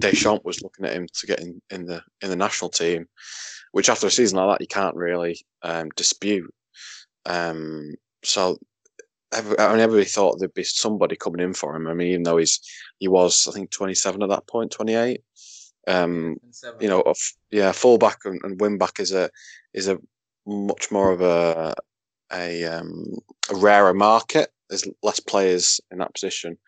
[0.00, 3.06] Deschamps was looking at him to get in, in the in the national team,
[3.72, 6.52] which after a season like that you can't really um, dispute.
[7.24, 8.58] Um, so
[9.32, 11.86] every, I mean, everybody thought there'd be somebody coming in for him.
[11.86, 12.60] I mean, even though he's
[12.98, 15.22] he was I think 27 at that point, 28.
[15.88, 16.38] Um,
[16.80, 17.16] you know, of,
[17.52, 19.30] yeah, fullback and, and wing back is a
[19.72, 19.98] is a
[20.44, 21.74] much more of a
[22.32, 23.04] a, um,
[23.50, 24.50] a rarer market.
[24.68, 26.58] There's less players in that position,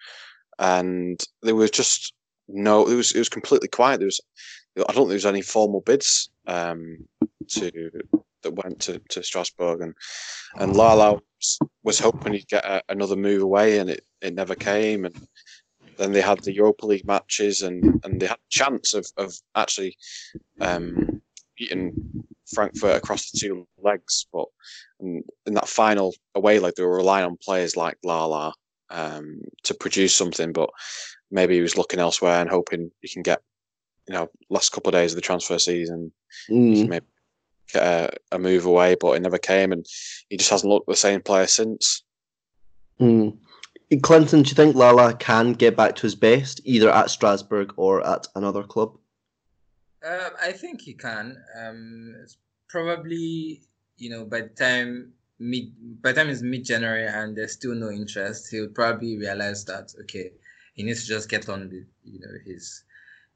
[0.61, 2.15] and there was just
[2.49, 2.87] no.
[2.87, 3.99] It was it was completely quiet.
[3.99, 4.21] There was
[4.77, 6.99] I don't think there was any formal bids um,
[7.49, 7.91] to
[8.43, 9.95] that went to, to Strasbourg, and
[10.57, 14.55] and Lala was, was hoping he'd get a, another move away, and it, it never
[14.55, 15.05] came.
[15.05, 15.29] And
[15.97, 19.35] then they had the Europa League matches, and, and they had a chance of of
[19.55, 19.97] actually
[20.61, 21.21] um,
[21.57, 21.93] beating
[22.55, 24.47] Frankfurt across the two legs, but
[25.01, 28.55] in, in that final away leg, they were relying on players like Lala
[28.91, 30.71] um, to produce something, but
[31.31, 33.43] maybe he was looking elsewhere and hoping he can get
[34.07, 36.13] you know last couple of days of the transfer season,
[36.51, 36.89] mm.
[36.89, 37.07] maybe
[37.73, 39.87] get a, a, move away, but it never came, and
[40.29, 42.03] he just hasn't looked the same player since.
[43.01, 43.37] Mm.
[44.03, 48.07] Clinton, do you think Lala can get back to his best either at Strasbourg or
[48.07, 48.99] at another club?
[50.05, 51.37] Uh, I think he can.
[51.59, 52.27] Um,
[52.69, 53.63] probably,
[53.97, 55.73] you know, by the time mid,
[56.03, 59.93] by the time it's mid January and there's still no interest, he'll probably realize that
[60.03, 60.33] okay,
[60.79, 62.85] he needs to just get on you know his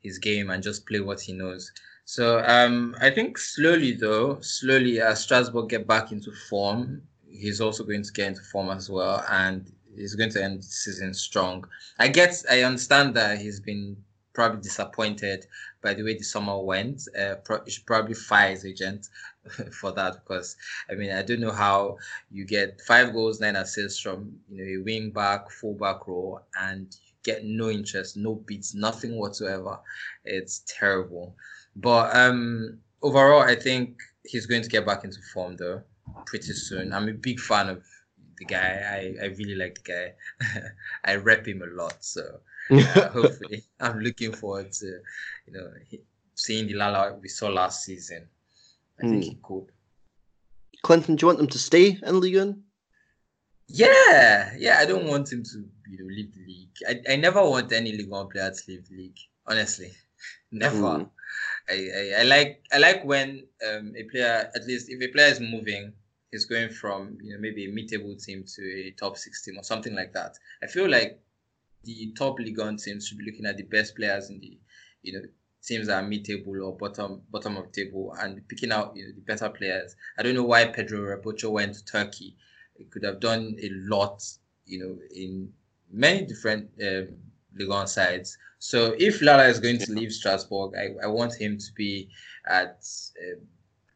[0.01, 1.73] his game and just play what he knows.
[2.05, 7.83] So um, I think slowly though, slowly as Strasbourg get back into form, he's also
[7.85, 11.67] going to get into form as well, and he's going to end the season strong.
[11.99, 13.97] I guess I understand that he's been
[14.35, 15.45] probably disappointed
[15.83, 17.03] by the way the summer went.
[17.19, 19.09] Uh, pro- should probably fire his agent
[19.73, 20.57] for that because
[20.89, 21.97] I mean I don't know how
[22.31, 26.41] you get five goals, nine assists from you know a wing back, full back row,
[26.61, 29.79] and get no interest, no beats, nothing whatsoever.
[30.25, 31.37] It's terrible.
[31.77, 35.83] But um overall, I think he's going to get back into form though
[36.27, 36.93] pretty soon.
[36.93, 37.85] I'm a big fan of
[38.39, 39.15] the guy.
[39.21, 40.61] I, I really like the guy.
[41.05, 41.97] I rep him a lot.
[42.01, 44.87] So uh, hopefully, I'm looking forward to
[45.47, 45.71] you know
[46.35, 48.29] seeing the Lala we saw last season.
[48.99, 49.29] I think mm.
[49.29, 49.67] he could.
[50.83, 52.63] Clinton, do you want them to stay in Ligue 1?
[53.69, 54.79] Yeah, yeah.
[54.81, 56.77] I don't want him to you know leave the league.
[56.89, 59.19] I, I never want any League 1 player to leave the league.
[59.47, 59.93] Honestly,
[60.53, 60.77] never.
[60.77, 61.11] Mm.
[61.69, 65.29] I, I, I, like I like when um, a player at least if a player
[65.29, 65.93] is moving,
[66.31, 69.65] he's going from you know maybe a mid-table team to a top six team or
[69.65, 70.39] something like that.
[70.63, 71.21] I feel like
[71.85, 74.59] the top League 1 teams should be looking at the best players in the
[75.03, 75.23] you know
[75.63, 79.21] teams that are mid-table or bottom bottom of table and picking out you know the
[79.21, 79.95] better players.
[80.19, 82.37] I don't know why Pedro Rebocho went to Turkey.
[82.79, 84.25] He could have done a lot,
[84.65, 85.53] you know, in
[85.93, 87.09] many different um,
[87.55, 88.39] Ligue 1 sides.
[88.59, 92.09] So if Lala is going to leave Strasbourg, I, I want him to be
[92.47, 92.85] at
[93.21, 93.41] uh,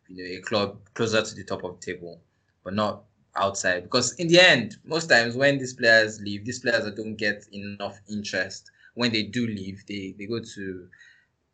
[0.09, 2.21] you know a club closer to the top of the table,
[2.65, 3.05] but not
[3.37, 3.85] outside.
[3.85, 7.47] Because in the end, most times when these players leave, these players that don't get
[7.53, 10.89] enough interest, when they do leave, they, they go to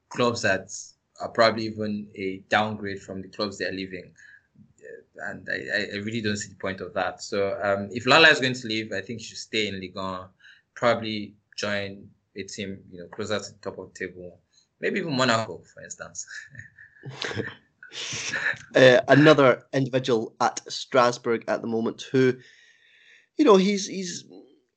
[0.08, 0.70] clubs that
[1.20, 4.12] are probably even a downgrade from the clubs they're leaving.
[4.82, 7.22] Uh, and I, I really don't see the point of that.
[7.22, 9.94] So um, if Lala is going to leave, I think he should stay in Ligue
[9.94, 10.28] 1,
[10.74, 14.40] probably join a team, you know, closer to the top of the table.
[14.80, 16.26] Maybe even Monaco, for instance.
[18.74, 22.34] uh, another individual at Strasbourg at the moment who,
[23.36, 24.24] you know, he's he's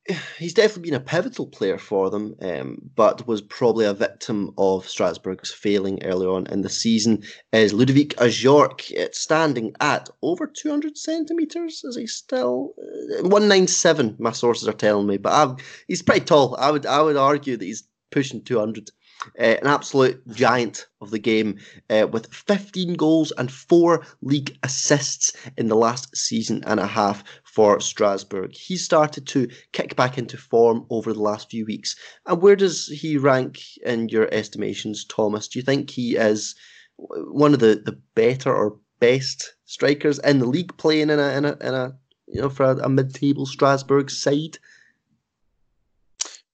[0.38, 4.88] he's definitely been a pivotal player for them, um, but was probably a victim of
[4.88, 7.22] Strasbourg's failing early on in the season.
[7.52, 11.82] Is Ludovic Ajorque it's standing at over 200 centimeters?
[11.84, 14.16] Is he still uh, 197?
[14.18, 16.56] My sources are telling me, but I've, he's pretty tall.
[16.58, 18.90] I would I would argue that he's pushing 200.
[19.38, 21.58] Uh, an absolute giant of the game
[21.90, 27.24] uh, with 15 goals and four league assists in the last season and a half
[27.44, 28.54] for Strasbourg.
[28.54, 31.96] He started to kick back into form over the last few weeks.
[32.26, 35.48] And where does he rank in your estimations, Thomas?
[35.48, 36.54] Do you think he is
[36.98, 41.44] one of the, the better or best strikers in the league playing in a in
[41.44, 41.96] a, in a
[42.26, 44.58] you know for a, a mid-table Strasbourg side?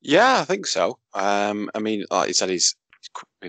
[0.02, 0.98] Yeah, I think so.
[1.14, 2.74] Um, I mean, like you said, he's,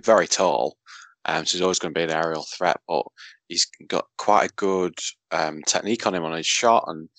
[0.03, 0.77] very tall,
[1.25, 2.77] um, so he's always going to be an aerial threat.
[2.87, 3.05] But
[3.47, 4.95] he's got quite a good
[5.31, 7.09] um, technique on him on his shot, and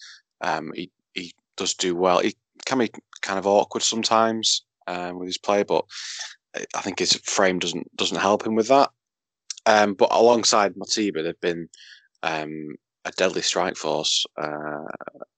[0.41, 2.21] um, he he does do well.
[2.21, 2.35] He
[2.67, 2.91] can be
[3.23, 5.85] kind of awkward sometimes um, with his play, but
[6.75, 8.91] I think his frame doesn't doesn't help him with that.
[9.67, 11.69] Um, but alongside Mothiba, they've been
[12.23, 12.75] um,
[13.05, 14.85] a deadly strike force uh,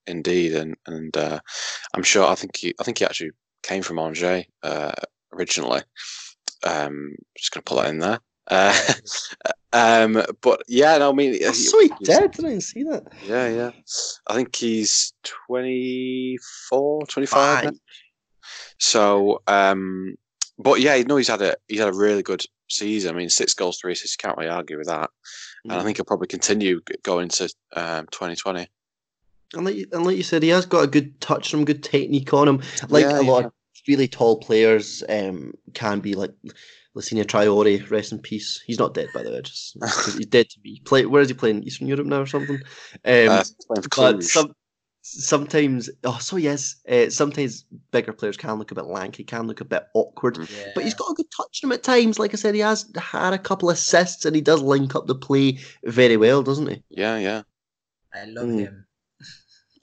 [0.06, 1.40] indeed, and and uh,
[1.94, 3.32] I'm sure I think he I think he actually
[3.66, 4.92] came from Angers uh,
[5.32, 5.82] originally.
[6.64, 8.20] Um, just gonna pull that in there.
[8.48, 8.92] Uh,
[9.72, 12.32] um, but yeah, no, I mean, oh, sweet dead.
[12.32, 13.04] Didn't see that.
[13.26, 13.70] Yeah, yeah.
[14.28, 15.12] I think he's
[15.46, 17.70] 24, 25.
[18.78, 20.16] So, um,
[20.58, 23.14] but yeah, no, he's had a he's had a really good season.
[23.14, 24.16] I mean, six goals, three assists.
[24.16, 25.10] Can't really argue with that.
[25.66, 25.70] Mm.
[25.70, 25.84] And I mm.
[25.84, 27.44] think he'll probably continue going to
[27.74, 28.68] um, 2020.
[29.54, 31.82] And like, you, and like you said, he has got a good touch, some good
[31.82, 32.62] technique on him.
[32.88, 33.46] Like yeah, a lot yeah.
[33.46, 33.52] of
[33.86, 36.32] really tall players um, can be like
[36.96, 38.62] Lacina Traore, rest in peace.
[38.66, 39.42] He's not dead, by the way.
[39.42, 39.76] Just
[40.16, 40.80] he's dead to me.
[40.84, 41.62] Play, where is he playing?
[41.62, 42.58] Eastern Europe now or something?
[43.04, 43.44] Um, uh,
[43.96, 44.52] but some,
[45.02, 46.76] sometimes, oh, so yes.
[46.88, 50.38] Uh, sometimes bigger players can look a bit lanky, can look a bit awkward.
[50.38, 50.72] Yeah.
[50.74, 52.18] But he's got a good touch on him at times.
[52.18, 55.06] Like I said, he has had a couple of assists and he does link up
[55.06, 56.82] the play very well, doesn't he?
[56.88, 57.42] Yeah, yeah.
[58.14, 58.60] I love mm.
[58.60, 58.85] him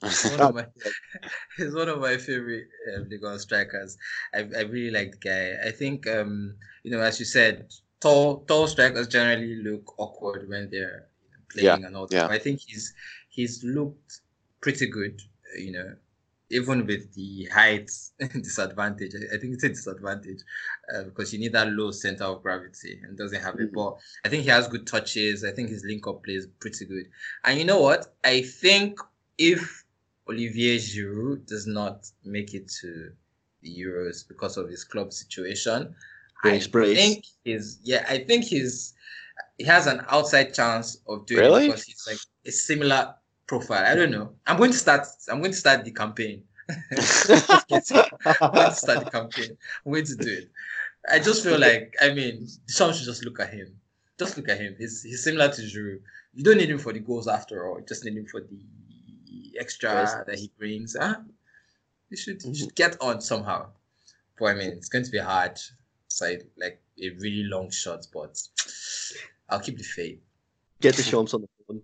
[0.22, 0.66] he's, one my,
[1.56, 2.68] he's one of my favorite
[3.08, 3.96] Ligue 1 strikers.
[4.34, 5.68] I, I really like the guy.
[5.68, 10.68] I think, um, you know, as you said, tall tall strikers generally look awkward when
[10.70, 11.06] they're
[11.50, 12.16] playing yeah, and all that.
[12.16, 12.26] Yeah.
[12.28, 12.92] I think he's
[13.28, 14.20] he's looked
[14.60, 15.20] pretty good,
[15.58, 15.94] you know,
[16.50, 19.12] even with the height disadvantage.
[19.32, 20.40] I think it's a disadvantage
[20.94, 23.64] uh, because you need that low center of gravity and doesn't have mm-hmm.
[23.64, 23.72] it.
[23.72, 25.44] But I think he has good touches.
[25.44, 27.06] I think his link up plays pretty good.
[27.44, 28.14] And you know what?
[28.24, 28.98] I think
[29.38, 29.83] if
[30.28, 33.12] Olivier Giroud does not make it to
[33.62, 35.94] the Euros because of his club situation,
[36.44, 38.04] I think he's yeah.
[38.08, 38.94] I think he's
[39.58, 41.64] he has an outside chance of doing really?
[41.64, 43.14] it because he's like a similar
[43.46, 43.84] profile.
[43.86, 44.32] I don't know.
[44.46, 45.06] I'm going to start.
[45.30, 46.44] I'm going to start the campaign.
[46.68, 46.76] I'm
[47.68, 49.56] going to start the campaign.
[49.84, 50.50] I'm going to do it.
[51.10, 53.68] I just feel like I mean, someone should just look at him.
[54.18, 54.76] Just look at him.
[54.78, 56.00] He's he's similar to Giroud.
[56.34, 57.78] You don't need him for the goals after all.
[57.78, 58.58] You just need him for the
[59.58, 60.14] extra yes.
[60.26, 60.96] that he brings.
[60.98, 61.16] Huh?
[62.10, 63.66] You should you should get on somehow.
[64.38, 65.58] But I mean, it's going to be hard.
[66.08, 68.40] Side like a really long shot, but
[69.48, 70.20] I'll keep the faith.
[70.80, 71.82] Get the shots on the phone.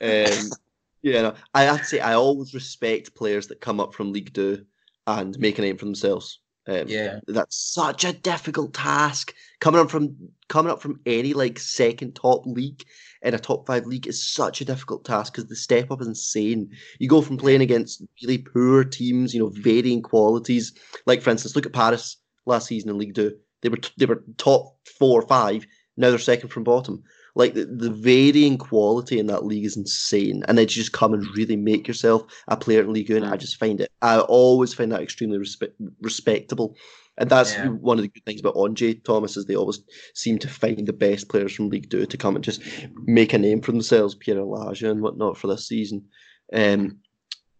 [0.00, 0.50] Um,
[1.02, 4.32] yeah, no, I have to say I always respect players that come up from League
[4.32, 4.64] Two
[5.06, 6.40] and make a name for themselves.
[6.68, 9.34] Um, yeah, that's such a difficult task.
[9.60, 10.16] Coming up from
[10.48, 12.84] coming up from any like second top league
[13.22, 16.08] in a top five league is such a difficult task because the step up is
[16.08, 16.70] insane.
[16.98, 20.72] You go from playing against really poor teams, you know, varying qualities.
[21.06, 23.36] Like for instance, look at Paris last season in League Two.
[23.62, 25.66] They were they were top four or five.
[25.96, 27.02] Now they're second from bottom.
[27.36, 31.24] Like the, the varying quality in that league is insane, and then just come and
[31.36, 33.24] really make yourself a player in League One.
[33.24, 33.92] I just find it.
[34.00, 36.76] I always find that extremely respe- respectable,
[37.18, 37.68] and that's yeah.
[37.68, 39.80] one of the good things about Angers Thomas is they always
[40.14, 42.62] seem to find the best players from League Two to come and just
[43.04, 46.06] make a name for themselves, Pierre Elijah and whatnot for this season.
[46.54, 47.00] Um,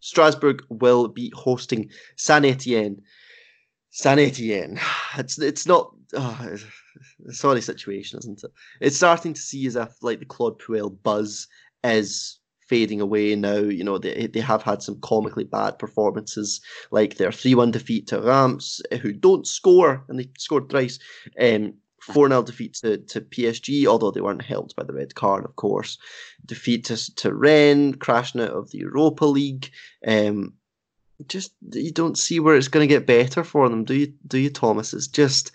[0.00, 3.02] Strasbourg will be hosting Saint Etienne.
[3.96, 4.78] Saint Etienne.
[5.18, 5.94] It's it's not.
[6.12, 6.56] Oh,
[7.26, 8.50] a sorry situation, isn't it?
[8.82, 11.48] It's starting to see as if like the Claude Puel buzz
[11.82, 12.38] is
[12.68, 13.56] fading away now.
[13.56, 18.06] You know, they they have had some comically bad performances, like their three one defeat
[18.08, 20.98] to Reims, who don't score and they scored thrice.
[21.40, 25.44] Um, 4 0 defeat to, to PSG, although they weren't helped by the red card,
[25.44, 25.98] of course.
[26.44, 29.70] Defeat to, to Rennes, crashing out of the Europa League.
[30.06, 30.52] Um,
[31.28, 34.12] just you don't see where it's going to get better for them, do you?
[34.26, 34.92] Do you, Thomas?
[34.92, 35.52] It's just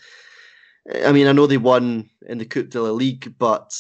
[1.04, 3.72] I mean, I know they won in the Coupe de la Ligue, but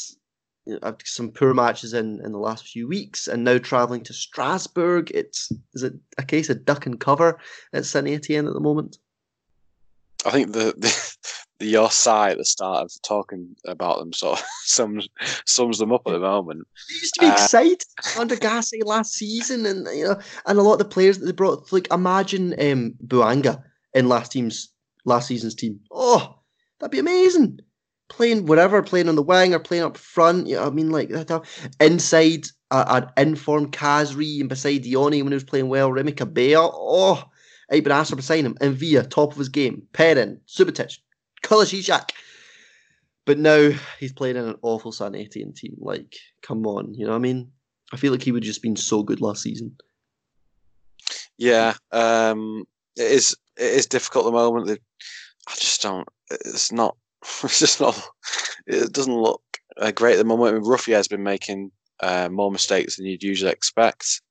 [0.65, 4.13] you know, some poor matches in, in the last few weeks, and now travelling to
[4.13, 5.09] Strasbourg.
[5.11, 7.39] It's is it a case of duck and cover
[7.73, 8.99] at Saint Etienne at the moment?
[10.25, 14.45] I think the, the your side at the start of talking about them sort of
[14.63, 15.07] sums
[15.45, 16.67] sums them up at the moment.
[16.89, 17.83] They used to be uh, excited
[18.17, 21.31] under Gasset last season, and you know, and a lot of the players that they
[21.31, 21.71] brought.
[21.71, 24.69] Like imagine um, Bouanga in last team's
[25.05, 25.79] last season's team.
[25.91, 26.41] Oh,
[26.81, 27.59] That'd be amazing.
[28.09, 30.47] Playing whatever, playing on the wing or playing up front.
[30.47, 31.45] You know, I mean, like that.
[31.79, 35.91] Inside an informed Khazri and beside Diony when he was playing well.
[35.91, 36.71] Remy Cabella.
[36.73, 37.23] Oh,
[37.71, 38.57] I've been asked beside him.
[38.59, 39.83] And Via, top of his game.
[39.93, 40.97] Perrin, Subotic,
[41.43, 42.11] Kolodziejczak.
[43.25, 43.69] But now
[43.99, 45.75] he's playing in an awful San Etienne team.
[45.77, 46.93] Like, come on.
[46.95, 47.51] You know what I mean?
[47.93, 49.75] I feel like he would just been so good last season.
[51.37, 52.65] Yeah, um,
[52.95, 53.35] it is.
[53.57, 54.79] It is difficult at the moment.
[55.47, 56.95] I just don't it's not.
[57.43, 57.99] It's just not.
[58.67, 59.41] It doesn't look
[59.77, 60.49] uh, great at the moment.
[60.49, 64.21] I mean, Ruffier has been making uh, more mistakes than you'd usually expect.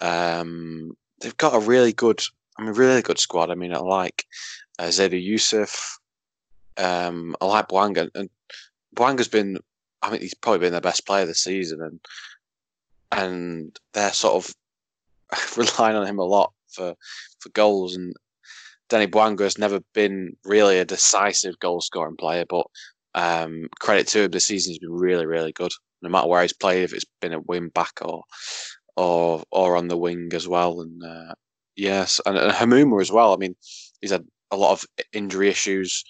[0.00, 2.22] Um, they've got a really good,
[2.58, 3.50] I mean, really good squad.
[3.50, 4.24] I mean, I like
[4.78, 5.78] uh, Zaydou Youssouf.
[6.76, 8.30] Um, I like Bouanga, and
[8.94, 9.58] Bouanga's been.
[10.02, 12.00] I mean, he's probably been their best player this season, and
[13.12, 14.54] and they're sort of
[15.56, 16.94] relying on him a lot for
[17.40, 17.94] for goals.
[17.94, 18.14] And
[18.88, 22.66] Danny Bouanga has never been really a decisive goal scoring player, but
[23.14, 25.72] um, credit to him, this season he's been really, really good.
[26.02, 28.24] No matter where he's played, if it's been a wing back or
[28.96, 30.80] or or on the wing as well.
[30.80, 31.34] And uh,
[31.76, 33.34] yes, and, and Hamouma as well.
[33.34, 33.54] I mean,
[34.00, 36.04] he's had a lot of injury issues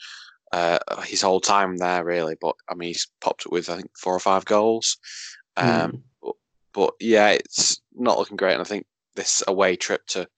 [0.53, 2.36] uh, his whole time there, really.
[2.40, 4.96] But I mean, he's popped up with I think four or five goals.
[5.57, 6.03] Um, mm.
[6.22, 6.34] but,
[6.72, 8.55] but yeah, it's not looking great.
[8.55, 10.28] And I think this away trip to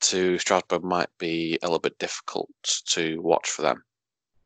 [0.00, 2.50] to Strasbourg might be a little bit difficult
[2.88, 3.82] to watch for them.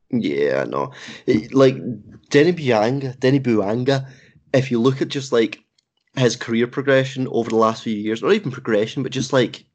[0.09, 0.91] Yeah, no.
[1.25, 1.75] It, like
[2.29, 4.07] Denny Bouanga, Denny Bouanga,
[4.53, 5.59] if you look at just like
[6.15, 9.65] his career progression over the last few years, not even progression, but just like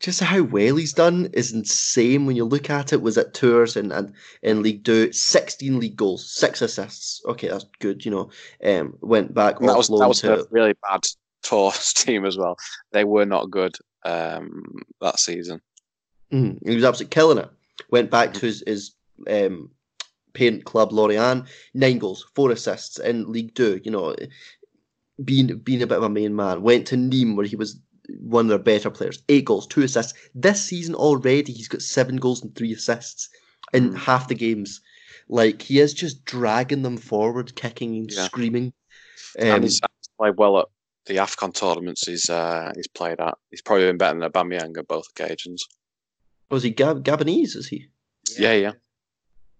[0.00, 3.02] just how well he's done is insane when you look at it.
[3.02, 7.22] Was at Tours and and in League Two, sixteen league goals, six assists.
[7.26, 8.04] Okay, that's good.
[8.04, 8.30] You know,
[8.64, 9.58] um, went back.
[9.60, 11.02] That was that was a really bad
[11.42, 12.56] Tours team as well.
[12.92, 15.60] They were not good um, that season.
[16.32, 17.48] Mm, he was absolutely killing it.
[17.90, 18.94] Went back to his, his
[19.30, 19.70] um,
[20.34, 23.80] parent club, Lorient, nine goals, four assists in League Two.
[23.82, 24.14] You know,
[25.24, 26.62] being being a bit of a main man.
[26.62, 27.80] Went to Nîmes where he was
[28.20, 29.22] one of their better players.
[29.28, 30.14] Eight goals, two assists.
[30.34, 33.28] This season already, he's got seven goals and three assists
[33.72, 33.96] in mm.
[33.96, 34.80] half the games.
[35.28, 38.24] Like he is just dragging them forward, kicking and yeah.
[38.24, 38.72] screaming.
[39.40, 39.80] Um, and he's
[40.18, 40.66] played well at
[41.06, 43.36] the Afcon tournaments he's uh, he's played at.
[43.50, 45.64] He's probably been better than Aubameyang on both occasions.
[46.50, 47.56] Was he Gab- Gabonese?
[47.56, 47.88] Is he?
[48.38, 48.72] Yeah, yeah.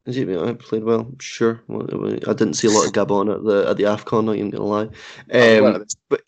[0.07, 1.13] Is he I played well?
[1.21, 1.63] Sure.
[1.69, 4.25] I didn't see a lot of Gabon at the at the Afcon.
[4.25, 4.89] Not even gonna lie.
[5.33, 6.23] Oh, well, Um, but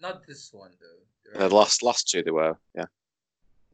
[0.00, 1.01] Not this one though.
[1.34, 2.86] The last last two they were, yeah.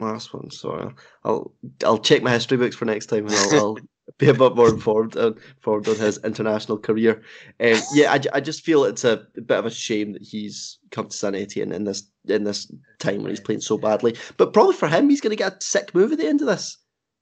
[0.00, 0.50] last one.
[0.50, 0.92] Sorry,
[1.24, 1.52] I'll
[1.84, 3.78] I'll check my history books for next time, and I'll, I'll
[4.18, 7.22] be a bit more informed uh, informed on his international career.
[7.60, 11.08] Um, yeah, I, I just feel it's a bit of a shame that he's come
[11.08, 14.16] to San Etienne in this in this time when he's playing so badly.
[14.36, 16.46] But probably for him, he's going to get a sick move at the end of
[16.46, 16.78] this.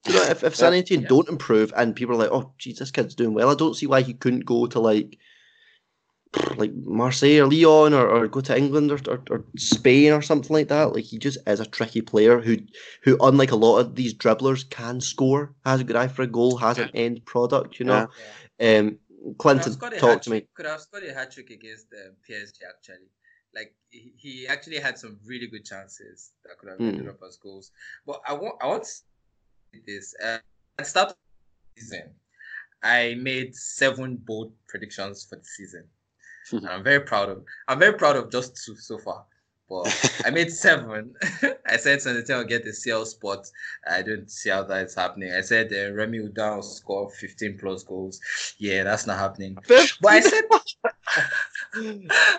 [0.06, 1.08] You know, if, if San Etienne Yeah.
[1.08, 3.86] don't improve and people are like, "Oh, geez, this kid's doing well," I don't see
[3.86, 5.18] why he couldn't go to like
[6.56, 10.52] like Marseille or Lyon or, or go to England or, or, or Spain or something
[10.52, 10.92] like that.
[10.92, 12.56] Like he just is a tricky player who
[13.02, 16.26] who unlike a lot of these dribblers can score, has a good eye for a
[16.26, 18.08] goal, has an end product, you know.
[18.60, 18.78] Yeah.
[18.78, 18.98] Um
[19.38, 20.36] Clinton, Could have scored a talk to me.
[20.36, 23.08] hat-trick- Could have scored a hat trick against um, PSG actually.
[23.54, 26.88] Like he, he actually had some really good chances that could have Hmm.
[26.88, 27.72] ended up as goals.
[28.06, 30.14] But I want I want to say this.
[30.22, 30.38] Uh,
[30.78, 31.16] at start of
[31.74, 32.14] the season,
[32.82, 35.84] I made seven bold predictions for the season.
[36.68, 37.44] I'm very proud of.
[37.68, 39.24] I'm very proud of just two so far.
[39.68, 41.14] But I made seven.
[41.68, 43.50] I said Saint Etienne will get the CL spot.
[43.90, 45.32] I don't see how that is happening.
[45.32, 48.20] I said uh, Remy Oudin will score 15 plus goals.
[48.58, 49.58] Yeah, that's not happening.
[50.00, 50.44] But I said,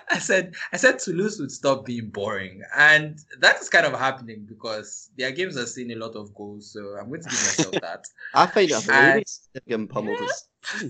[0.09, 4.45] I said, I said Toulouse would stop being boring, and that is kind of happening
[4.47, 6.71] because their games are seeing a lot of goals.
[6.71, 8.05] So I'm going to give myself that.
[8.33, 10.19] I find it I- hilarious getting pummeled.
[10.21, 10.89] Yeah.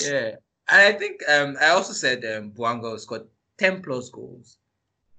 [0.00, 0.30] yeah,
[0.68, 3.26] and I think um, I also said um, Bouanga scored
[3.58, 4.58] 10 plus goals,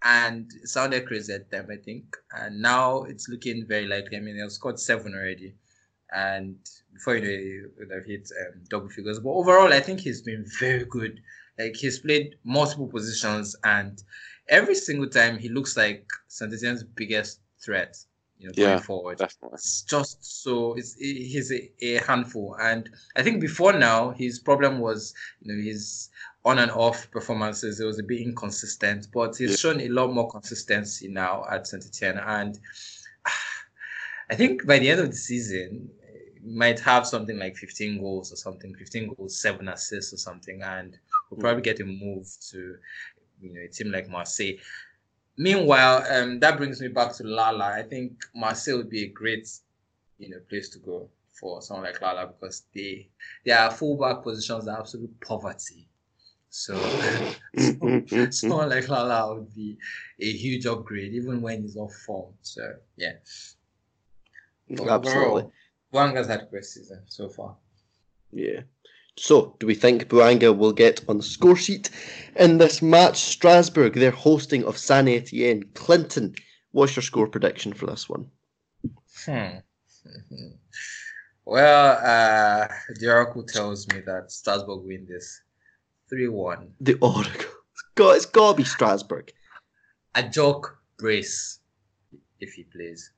[0.04, 2.16] and it sounded crazy at them, I think.
[2.38, 4.18] And now it's looking very likely.
[4.18, 5.56] I mean, they've scored seven already,
[6.14, 6.58] and
[6.94, 9.20] before you know, he would have hit um, double figures.
[9.20, 11.20] But overall, I think he's been very good.
[11.58, 14.02] Like he's played multiple positions, and
[14.50, 16.54] every single time he looks like Saint
[16.96, 17.96] biggest threat.
[18.46, 18.74] You know, Yeah.
[18.74, 19.56] going forward Definitely.
[19.56, 24.80] it's just so it's he's a, a handful and i think before now his problem
[24.80, 26.10] was you know his
[26.44, 29.56] on and off performances it was a bit inconsistent but he's Yeah.
[29.56, 32.60] shown a lot more consistency now at saint etienne and
[34.30, 35.90] i think by the end of the season
[36.44, 41.00] might have something like 15 goals or something 15 goals 7 assists or something and
[41.32, 41.42] we'll hmm.
[41.42, 42.76] probably get a move to
[43.42, 44.54] you know a team like marseille
[45.38, 47.74] Meanwhile, um, that brings me back to Lala.
[47.74, 49.50] I think Marseille would be a great,
[50.18, 53.10] you know, place to go for someone like Lala because they
[53.46, 55.88] their fullback positions are absolute poverty.
[56.50, 56.78] So
[58.32, 59.78] someone like Lala would be
[60.22, 62.34] a huge upgrade, even when he's off form.
[62.42, 63.14] So yeah,
[64.70, 64.90] Absolutely.
[64.90, 65.52] overall,
[65.92, 67.56] Bouanga's had a great season so far.
[68.32, 68.62] Yeah.
[69.18, 71.90] So, do we think Bouanga will get on the score sheet
[72.36, 73.18] in this match?
[73.18, 75.64] Strasbourg, they're hosting of Saint Etienne.
[75.74, 76.36] Clinton,
[76.72, 78.30] what's your score prediction for this one?
[79.26, 79.58] Hmm.
[81.48, 82.68] Well, uh,
[83.00, 85.42] the Oracle tells me that Strasbourg win this
[86.10, 86.74] 3 1.
[86.82, 87.32] The Oracle.
[87.32, 89.32] It's got, it's got to be Strasbourg.
[90.16, 91.60] Ajorque brace
[92.40, 93.12] if he plays.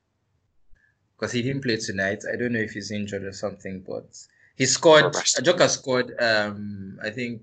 [1.16, 2.22] Because he didn't play tonight.
[2.30, 4.14] I don't know if he's injured or something, but
[4.58, 5.04] he scored.
[5.04, 5.44] Or rested.
[5.44, 7.40] Ajorque scored, um, I think,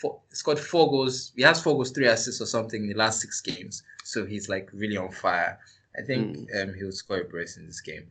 [0.00, 1.32] four, scored four goals.
[1.34, 3.82] He has four goals, three assists or something in the last six games.
[4.04, 5.58] So he's like really on fire.
[5.96, 8.06] I think um, he will score a brace in this game.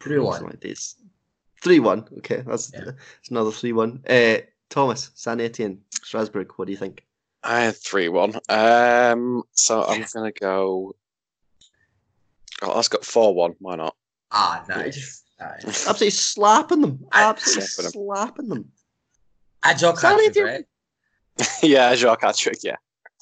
[0.00, 0.42] 3-1.
[0.42, 0.96] Like this.
[1.62, 2.08] 3 1.
[2.18, 2.84] Okay, that's, Yeah.
[2.86, 4.04] that's another 3 1.
[4.08, 4.38] Uh,
[4.68, 7.04] Thomas, Saint Etienne, Strasbourg, what do you think?
[7.42, 8.34] I had three one.
[8.48, 10.94] Um, so I'm gonna go.
[12.62, 13.54] Oh, let's go four one.
[13.58, 13.96] Why not?
[14.30, 15.24] Ah, nice.
[15.40, 15.64] Nice.
[15.88, 17.04] Absolutely slapping them.
[17.12, 18.72] I- Absolutely Slapping slapping them.
[19.64, 20.64] Ajorque, Sorry, hat-trick, right?
[21.62, 22.58] yeah, Jacques Patrick.
[22.62, 22.76] Yeah.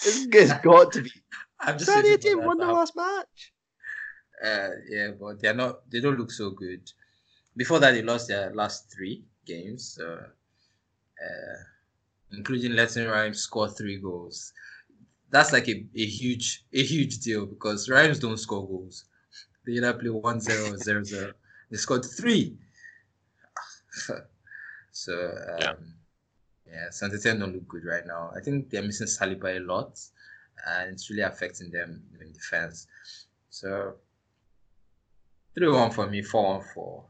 [0.05, 1.12] It's, it's got to be.
[1.61, 3.53] I'm just San waiting for Etienne that won the last match.
[4.45, 5.91] Uh, yeah, but they're not.
[5.91, 6.89] They don't look so good.
[7.57, 10.19] Before that, they lost their last three games, so,
[11.25, 11.57] uh,
[12.33, 14.53] including letting Reims score three goals.
[15.31, 19.07] That's like a, a huge a huge deal because Reims don't score goals.
[19.66, 21.33] They either play 1-0 or 0-0.
[21.71, 22.57] They scored three.
[24.93, 25.73] so um, Yeah.
[26.66, 28.31] yeah, Saint Etienne don't look good right now.
[28.37, 29.99] I think they're missing Saliba a lot,
[30.66, 32.87] and it's really affecting them in defense.
[33.51, 33.95] So
[35.55, 37.05] three one for me, four one for.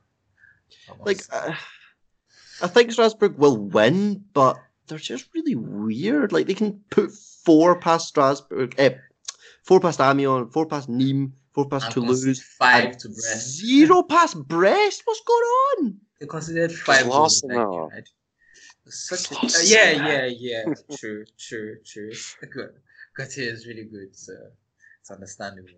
[1.04, 1.54] Like, uh,
[2.62, 4.56] I think Strasbourg will win, but
[4.86, 6.32] they're just really weird.
[6.32, 8.94] Like, they can put four past Strasbourg, eh,
[9.68, 13.58] four past Amiens, four past Nîmes, four past And Toulouse, five to Brest.
[13.58, 15.02] zero past Brest.
[15.04, 16.00] What's going on?
[16.18, 17.44] They considered five goals.
[17.44, 17.90] Larson, like, no.
[18.86, 19.66] Such a, uh, Larson.
[19.74, 20.64] yeah, yeah, yeah.
[20.96, 22.12] true, true, true.
[22.50, 22.70] Good.
[23.16, 24.32] Gautier is really good, so
[25.00, 25.68] it's understandable.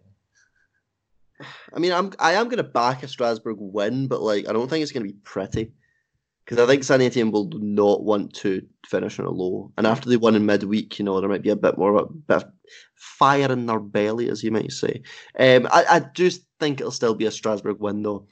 [1.74, 4.68] I mean, I'm I am going to back a Strasbourg win, but like I don't
[4.68, 5.72] think it's going to be pretty
[6.45, 9.72] because I think Saint Etienne will not want to finish on a low.
[9.78, 12.11] And after they won in midweek, you know, there might be a bit more of
[12.11, 12.53] a bit of
[12.97, 15.03] fire in their belly, as you might say.
[15.38, 18.26] Um, I, I just think it'll still be a Strasbourg win, though.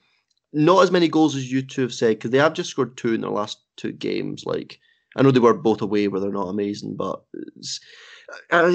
[0.53, 3.15] Not as many goals as you two have said, because they have just scored two
[3.15, 4.45] in their last two games.
[4.47, 4.81] Like,
[5.17, 7.23] I know they were both away where they're not amazing, but
[8.51, 8.71] uh,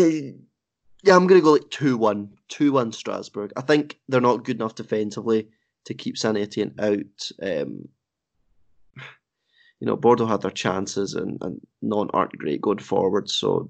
[1.04, 2.30] yeah, I'm going to go like 2 1.
[2.50, 3.52] 2 1 Strasbourg.
[3.58, 5.50] I think they're not good enough defensively
[5.86, 7.30] to keep Saint Etienne out.
[7.42, 7.90] Um,
[9.84, 13.30] you know, Bordeaux had their chances and, and none aren't great going forward.
[13.30, 13.70] So,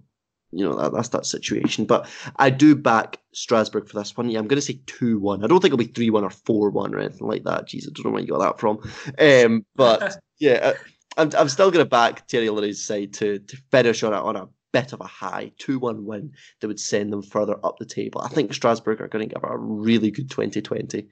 [0.51, 1.85] you know, that, that's that situation.
[1.85, 4.29] But I do back Strasbourg for this one.
[4.29, 5.43] Yeah, I'm going to say 2 1.
[5.43, 7.67] I don't think it'll be 3 1 or 4 1 or anything like that.
[7.67, 8.77] Jeez, I don't know where you got that from.
[9.17, 10.73] Um, but yeah,
[11.17, 14.35] I'm, I'm still going to back Thierry Henry's side to, to finish on a, on
[14.35, 17.85] a bit of a high 2 1 win that would send them further up the
[17.85, 18.21] table.
[18.21, 21.07] I think Strasbourg are going to give a really good 2020.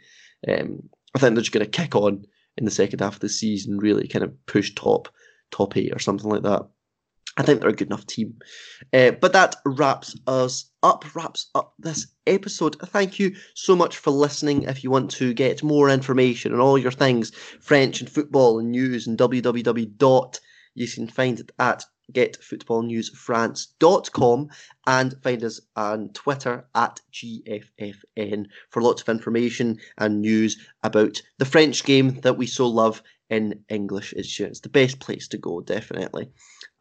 [0.47, 2.23] Um, I think they're just going to kick on
[2.57, 5.09] in the second half of the season, really kind of push top
[5.51, 6.67] top eight or something like that.
[7.37, 8.35] I think they're a good enough team.
[8.93, 12.75] Uh, but that wraps us up, wraps up this episode.
[12.79, 14.63] Thank you so much for listening.
[14.63, 17.31] If you want to get more information on all your things,
[17.61, 20.39] French and football and news and www.
[20.73, 21.83] You can find it at
[22.13, 24.49] getfootballnewsfrance.com
[24.87, 31.45] and find us on Twitter at GFFN for lots of information and news about the
[31.45, 34.13] French game that we so love in English.
[34.13, 36.31] It's, it's the best place to go, definitely.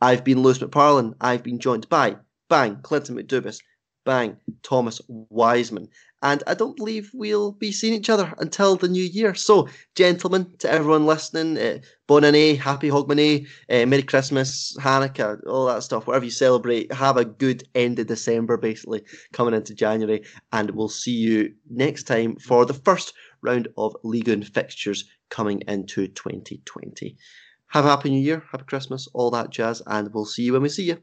[0.00, 1.14] I've been Lewis McParlin.
[1.20, 2.16] I've been joined by
[2.48, 3.60] Bang, Clinton McDubis,
[4.04, 5.88] Bang, Thomas Wiseman
[6.22, 9.34] and I don't believe we'll be seeing each other until the new year.
[9.34, 15.66] So, gentlemen, to everyone listening, uh, Bon année, Happy Hogmanay, uh, Merry Christmas, Hanukkah, all
[15.66, 19.02] that stuff, whatever you celebrate, have a good end of December, basically,
[19.32, 24.28] coming into January, and we'll see you next time for the first round of Ligue
[24.28, 27.16] 1 fixtures coming into 2020.
[27.68, 30.62] Have a happy new year, happy Christmas, all that jazz, and we'll see you when
[30.62, 30.98] we see you.